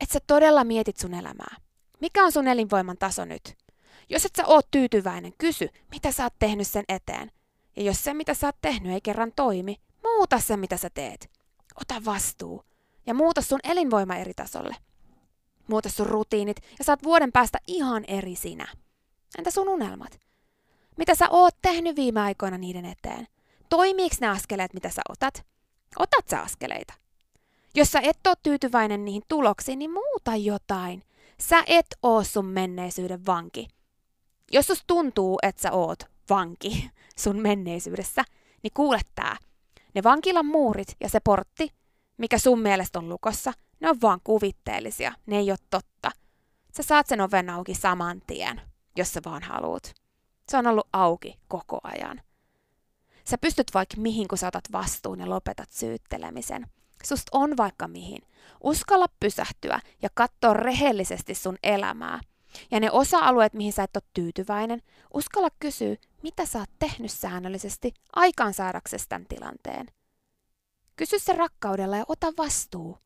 Että 0.00 0.12
sä 0.12 0.20
todella 0.26 0.64
mietit 0.64 0.96
sun 0.96 1.14
elämää. 1.14 1.56
Mikä 2.00 2.24
on 2.24 2.32
sun 2.32 2.48
elinvoiman 2.48 2.98
taso 2.98 3.24
nyt? 3.24 3.56
Jos 4.08 4.24
et 4.24 4.36
sä 4.36 4.46
oot 4.46 4.70
tyytyväinen, 4.70 5.32
kysy, 5.38 5.68
mitä 5.90 6.12
sä 6.12 6.22
oot 6.24 6.34
tehnyt 6.38 6.68
sen 6.68 6.84
eteen. 6.88 7.30
Ja 7.76 7.82
jos 7.82 8.04
se, 8.04 8.14
mitä 8.14 8.34
sä 8.34 8.46
oot 8.46 8.56
tehnyt, 8.62 8.92
ei 8.92 9.00
kerran 9.00 9.32
toimi, 9.36 9.76
muuta 10.04 10.40
se, 10.40 10.56
mitä 10.56 10.76
sä 10.76 10.90
teet. 10.90 11.30
Ota 11.80 12.04
vastuu 12.04 12.64
ja 13.06 13.14
muuta 13.14 13.42
sun 13.42 13.60
elinvoima 13.64 14.16
eri 14.16 14.34
tasolle. 14.34 14.76
Muuta 15.68 15.88
sun 15.88 16.06
rutiinit 16.06 16.56
ja 16.78 16.84
saat 16.84 17.02
vuoden 17.02 17.32
päästä 17.32 17.58
ihan 17.66 18.04
eri 18.08 18.36
sinä. 18.36 18.66
Entä 19.38 19.50
sun 19.50 19.68
unelmat? 19.68 20.20
Mitä 20.96 21.14
sä 21.14 21.30
oot 21.30 21.54
tehnyt 21.62 21.96
viime 21.96 22.20
aikoina 22.20 22.58
niiden 22.58 22.84
eteen? 22.84 23.26
Toimiiks 23.68 24.20
ne 24.20 24.28
askeleet, 24.28 24.74
mitä 24.74 24.88
sä 24.88 25.02
otat? 25.08 25.46
Otat 25.98 26.28
sä 26.28 26.40
askeleita? 26.40 26.94
Jos 27.74 27.92
sä 27.92 28.00
et 28.02 28.26
ole 28.26 28.36
tyytyväinen 28.42 29.04
niihin 29.04 29.22
tuloksiin, 29.28 29.78
niin 29.78 29.92
muuta 29.92 30.36
jotain. 30.36 31.02
Sä 31.40 31.64
et 31.66 31.86
oo 32.02 32.24
sun 32.24 32.46
menneisyyden 32.46 33.26
vanki. 33.26 33.68
Jos 34.52 34.66
sus 34.66 34.84
tuntuu, 34.86 35.38
että 35.42 35.62
sä 35.62 35.72
oot 35.72 35.98
vanki 36.30 36.90
sun 37.22 37.40
menneisyydessä, 37.40 38.24
niin 38.62 38.72
kuule 38.74 39.00
tää. 39.14 39.36
Ne 39.94 40.02
vankilan 40.02 40.46
muurit 40.46 40.96
ja 41.00 41.08
se 41.08 41.20
portti, 41.20 41.68
mikä 42.16 42.38
sun 42.38 42.60
mielestä 42.60 42.98
on 42.98 43.08
lukossa, 43.08 43.52
ne 43.80 43.90
on 43.90 44.00
vaan 44.02 44.20
kuvitteellisia, 44.24 45.12
ne 45.26 45.38
ei 45.38 45.50
ole 45.50 45.58
totta. 45.70 46.10
Sä 46.76 46.82
saat 46.82 47.06
sen 47.06 47.20
oven 47.20 47.50
auki 47.50 47.74
saman 47.74 48.22
tien, 48.26 48.60
jos 48.96 49.12
sä 49.12 49.20
vaan 49.24 49.42
haluut. 49.42 49.94
Se 50.48 50.56
on 50.56 50.66
ollut 50.66 50.88
auki 50.92 51.38
koko 51.48 51.80
ajan. 51.82 52.20
Sä 53.24 53.38
pystyt 53.38 53.66
vaikka 53.74 53.96
mihin, 53.96 54.28
kun 54.28 54.38
sä 54.38 54.48
otat 54.48 54.72
vastuun 54.72 55.20
ja 55.20 55.30
lopetat 55.30 55.70
syyttelemisen. 55.70 56.66
Sust 57.04 57.28
on 57.32 57.56
vaikka 57.56 57.88
mihin. 57.88 58.22
Uskalla 58.62 59.06
pysähtyä 59.20 59.80
ja 60.02 60.08
katsoa 60.14 60.54
rehellisesti 60.54 61.34
sun 61.34 61.56
elämää. 61.62 62.20
Ja 62.70 62.80
ne 62.80 62.90
osa-alueet, 62.90 63.54
mihin 63.54 63.72
sä 63.72 63.82
et 63.82 63.96
ole 63.96 64.02
tyytyväinen, 64.14 64.82
uskalla 65.14 65.48
kysyä, 65.60 65.96
mitä 66.22 66.46
sä 66.46 66.58
oot 66.58 66.70
tehnyt 66.78 67.10
säännöllisesti 67.10 67.94
aikaansaadaksesi 68.12 69.08
tämän 69.08 69.26
tilanteen. 69.28 69.86
Kysy 70.96 71.18
se 71.18 71.32
rakkaudella 71.32 71.96
ja 71.96 72.04
ota 72.08 72.32
vastuu. 72.38 72.98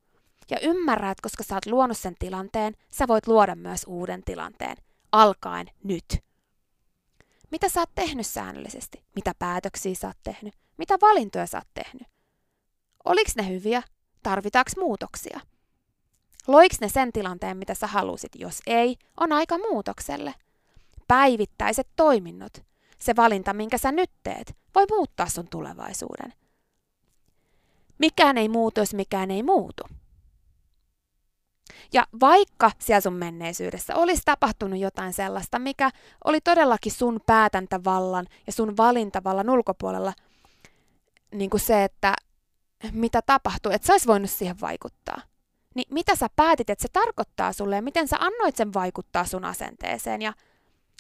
Ja 0.51 0.61
ymmärrä, 0.61 1.11
että 1.11 1.23
koska 1.23 1.43
sä 1.43 1.55
oot 1.55 1.67
luonut 1.67 1.99
sen 1.99 2.15
tilanteen, 2.19 2.75
sä 2.91 3.09
voit 3.09 3.27
luoda 3.27 3.55
myös 3.55 3.85
uuden 3.87 4.23
tilanteen. 4.25 4.77
Alkaen 5.13 5.67
nyt. 5.85 6.25
Mitä 7.51 7.69
sä 7.69 7.81
oot 7.81 7.91
tehnyt 7.95 8.27
säännöllisesti? 8.27 9.03
Mitä 9.15 9.35
päätöksiä 9.39 9.95
sä 9.95 10.07
oot 10.07 10.19
tehnyt? 10.23 10.55
Mitä 10.77 10.99
valintoja 11.01 11.47
sä 11.47 11.59
oot 11.59 11.69
tehnyt? 11.75 12.09
Oliks 13.05 13.37
ne 13.37 13.49
hyviä? 13.49 13.83
Tarvitaanko 14.23 14.71
muutoksia? 14.77 15.41
Loiks 16.49 16.81
ne 16.81 16.89
sen 16.89 17.13
tilanteen, 17.13 17.57
mitä 17.57 17.75
sä 17.75 17.87
halusit? 17.87 18.33
Jos 18.35 18.61
ei, 18.67 18.97
on 19.21 19.33
aika 19.33 19.59
muutokselle. 19.59 20.35
Päivittäiset 21.09 21.89
toiminnot, 21.97 22.53
se 22.99 23.17
valinta, 23.17 23.53
minkä 23.53 23.79
sä 23.79 23.93
nyt 23.93 24.11
teet, 24.23 24.57
voi 24.75 24.87
muuttaa 24.91 25.29
sun 25.29 25.49
tulevaisuuden. 25.49 26.33
Mikään 27.99 28.39
ei 28.39 28.49
muutu, 28.49 28.81
jos 28.81 28.95
mikään 28.95 29.31
ei 29.31 29.43
muutu. 29.43 29.83
Ja 31.93 32.07
vaikka 32.21 32.71
siellä 32.79 33.01
sun 33.01 33.13
menneisyydessä 33.13 33.97
olisi 33.97 34.23
tapahtunut 34.25 34.79
jotain 34.79 35.13
sellaista, 35.13 35.59
mikä 35.59 35.91
oli 36.25 36.41
todellakin 36.41 36.93
sun 36.93 37.21
päätäntävallan 37.27 38.27
ja 38.47 38.53
sun 38.53 38.77
valintavallan 38.77 39.51
ulkopuolella, 39.51 40.13
niin 41.35 41.51
kuin 41.51 41.61
se, 41.61 41.85
että 41.85 42.15
mitä 42.93 43.23
tapahtui, 43.23 43.75
että 43.75 43.99
sä 43.99 44.07
voinut 44.07 44.31
siihen 44.31 44.61
vaikuttaa. 44.61 45.21
Niin 45.79 45.89
mitä 45.91 46.17
sä 46.17 46.29
päätit, 46.37 46.71
että 46.71 46.83
se 46.83 46.89
tarkoittaa 46.93 47.53
sulle 47.53 47.77
ja 47.77 47.83
miten 47.83 48.09
sä 48.09 48.17
annoit 48.21 48.57
sen 48.57 48.75
vaikuttaa 48.75 49.25
sun 49.25 49.45
asenteeseen 49.45 50.23
ja 50.23 50.33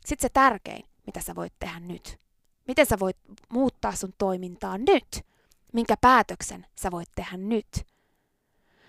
sitten 0.07 0.23
se 0.23 0.29
tärkein, 0.33 0.85
mitä 1.07 1.21
sä 1.21 1.35
voit 1.35 1.53
tehdä 1.59 1.81
nyt. 1.81 2.19
Miten 2.69 2.87
sä 2.87 2.99
voit 3.01 3.17
muuttaa 3.49 3.93
sun 3.93 4.15
toimintaa 4.19 4.79
nyt? 4.79 5.27
Minkä 5.73 5.95
päätöksen 6.01 6.67
sä 6.75 6.91
voit 6.91 7.09
tehdä 7.15 7.37
nyt? 7.37 7.87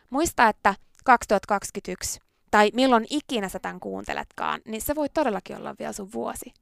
Muista, 0.09 0.47
että 0.47 0.75
2021 1.05 2.19
tai 2.51 2.71
milloin 2.73 3.05
ikinä 3.09 3.49
sä 3.49 3.59
tämän 3.59 3.79
kuunteletkaan, 3.79 4.61
niin 4.65 4.81
se 4.81 4.95
voi 4.95 5.09
todellakin 5.09 5.57
olla 5.57 5.75
vielä 5.79 5.93
sun 5.93 6.13
vuosi. 6.13 6.53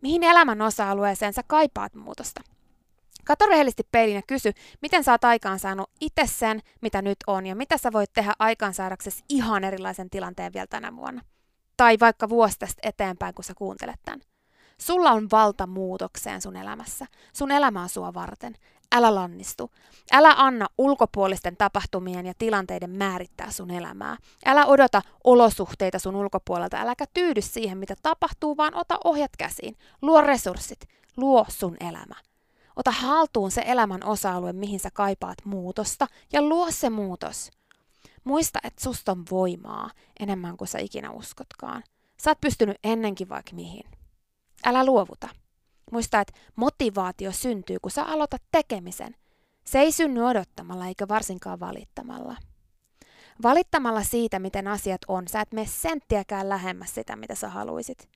Mihin 0.00 0.22
elämän 0.22 0.62
osa-alueeseen 0.62 1.32
sä 1.32 1.42
kaipaat 1.46 1.94
muutosta? 1.94 2.40
Kato 3.24 3.46
rehellisesti 3.46 3.88
peilin 3.92 4.14
ja 4.14 4.22
kysy, 4.26 4.52
miten 4.82 5.04
sä 5.04 5.12
oot 5.12 5.24
aikaansaanut 5.24 5.90
itse 6.00 6.26
sen, 6.26 6.60
mitä 6.80 7.02
nyt 7.02 7.18
on, 7.26 7.46
ja 7.46 7.54
mitä 7.54 7.78
sä 7.78 7.92
voit 7.92 8.12
tehdä 8.12 8.32
aikaansaadaksesi 8.38 9.24
ihan 9.28 9.64
erilaisen 9.64 10.10
tilanteen 10.10 10.52
vielä 10.52 10.66
tänä 10.66 10.96
vuonna. 10.96 11.22
Tai 11.76 11.96
vaikka 12.00 12.28
vuosi 12.28 12.58
tästä 12.58 12.88
eteenpäin, 12.88 13.34
kun 13.34 13.44
sä 13.44 13.54
kuuntelet 13.54 14.00
tämän. 14.04 14.20
Sulla 14.78 15.10
on 15.10 15.28
valta 15.32 15.66
muutokseen 15.66 16.42
sun 16.42 16.56
elämässä. 16.56 17.06
Sun 17.32 17.50
elämä 17.50 17.82
on 17.82 17.88
sua 17.88 18.14
varten. 18.14 18.54
Älä 18.92 19.14
lannistu. 19.14 19.70
Älä 20.12 20.34
anna 20.36 20.66
ulkopuolisten 20.78 21.56
tapahtumien 21.56 22.26
ja 22.26 22.32
tilanteiden 22.38 22.90
määrittää 22.90 23.50
sun 23.50 23.70
elämää. 23.70 24.16
Älä 24.46 24.66
odota 24.66 25.02
olosuhteita 25.24 25.98
sun 25.98 26.16
ulkopuolelta. 26.16 26.76
Äläkä 26.76 27.04
tyydy 27.14 27.40
siihen, 27.40 27.78
mitä 27.78 27.94
tapahtuu, 28.02 28.56
vaan 28.56 28.74
ota 28.74 28.98
ohjat 29.04 29.30
käsiin. 29.38 29.76
Luo 30.02 30.20
resurssit. 30.20 30.80
Luo 31.16 31.46
sun 31.48 31.76
elämä. 31.80 32.14
Ota 32.76 32.90
haltuun 32.90 33.50
se 33.50 33.62
elämän 33.66 34.04
osa-alue, 34.04 34.52
mihin 34.52 34.80
sä 34.80 34.90
kaipaat 34.90 35.38
muutosta, 35.44 36.06
ja 36.32 36.42
luo 36.42 36.70
se 36.70 36.90
muutos. 36.90 37.50
Muista, 38.24 38.58
että 38.64 38.82
susta 38.82 39.12
on 39.12 39.24
voimaa 39.30 39.90
enemmän 40.20 40.56
kuin 40.56 40.68
sä 40.68 40.78
ikinä 40.78 41.10
uskotkaan. 41.10 41.82
Sä 42.16 42.30
oot 42.30 42.40
pystynyt 42.40 42.76
ennenkin 42.84 43.28
vaikka 43.28 43.54
mihin. 43.54 43.84
Älä 44.64 44.86
luovuta. 44.86 45.28
Muista, 45.92 46.20
että 46.20 46.32
motivaatio 46.56 47.32
syntyy, 47.32 47.76
kun 47.82 47.90
sä 47.90 48.04
aloitat 48.04 48.42
tekemisen. 48.52 49.16
Se 49.64 49.78
ei 49.78 49.92
synny 49.92 50.22
odottamalla 50.22 50.86
eikä 50.86 51.08
varsinkaan 51.08 51.60
valittamalla. 51.60 52.36
Valittamalla 53.42 54.02
siitä, 54.02 54.38
miten 54.38 54.68
asiat 54.68 55.00
on, 55.08 55.28
sä 55.28 55.40
et 55.40 55.52
mene 55.52 55.66
senttiäkään 55.66 56.48
lähemmäs 56.48 56.94
sitä, 56.94 57.16
mitä 57.16 57.34
sä 57.34 57.48
haluisit. 57.48 58.08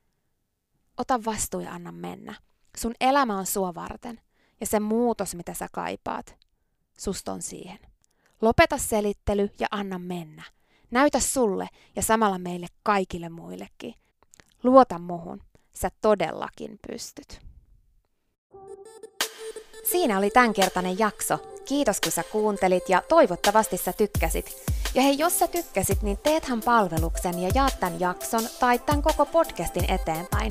Ota 0.98 1.24
vastuu 1.24 1.60
ja 1.60 1.72
anna 1.72 1.92
mennä. 1.92 2.34
Sun 2.78 2.94
elämä 3.00 3.38
on 3.38 3.46
sua 3.46 3.74
varten. 3.74 4.20
Ja 4.60 4.66
se 4.66 4.80
muutos, 4.80 5.34
mitä 5.34 5.54
sä 5.54 5.68
kaipaat, 5.72 6.36
susta 6.98 7.32
on 7.32 7.42
siihen. 7.42 7.78
Lopeta 8.42 8.78
selittely 8.78 9.50
ja 9.58 9.66
anna 9.70 9.98
mennä. 9.98 10.42
Näytä 10.90 11.20
sulle 11.20 11.68
ja 11.96 12.02
samalla 12.02 12.38
meille 12.38 12.66
kaikille 12.82 13.28
muillekin. 13.28 13.94
Luota 14.62 14.98
muhun. 14.98 15.42
Sä 15.72 15.90
todellakin 16.00 16.78
pystyt. 16.88 17.40
Siinä 19.90 20.18
oli 20.18 20.30
tämänkertainen 20.30 20.98
jakso. 20.98 21.38
Kiitos 21.64 22.00
kun 22.00 22.12
sä 22.12 22.22
kuuntelit 22.22 22.88
ja 22.88 23.02
toivottavasti 23.08 23.76
sä 23.76 23.92
tykkäsit. 23.92 24.56
Ja 24.94 25.02
hei, 25.02 25.18
jos 25.18 25.38
sä 25.38 25.48
tykkäsit, 25.48 26.02
niin 26.02 26.18
teethän 26.18 26.60
palveluksen 26.60 27.38
ja 27.38 27.50
jaat 27.54 27.80
tämän 27.80 28.00
jakson 28.00 28.48
tai 28.60 28.78
tämän 28.78 29.02
koko 29.02 29.26
podcastin 29.26 29.90
eteenpäin. 29.90 30.50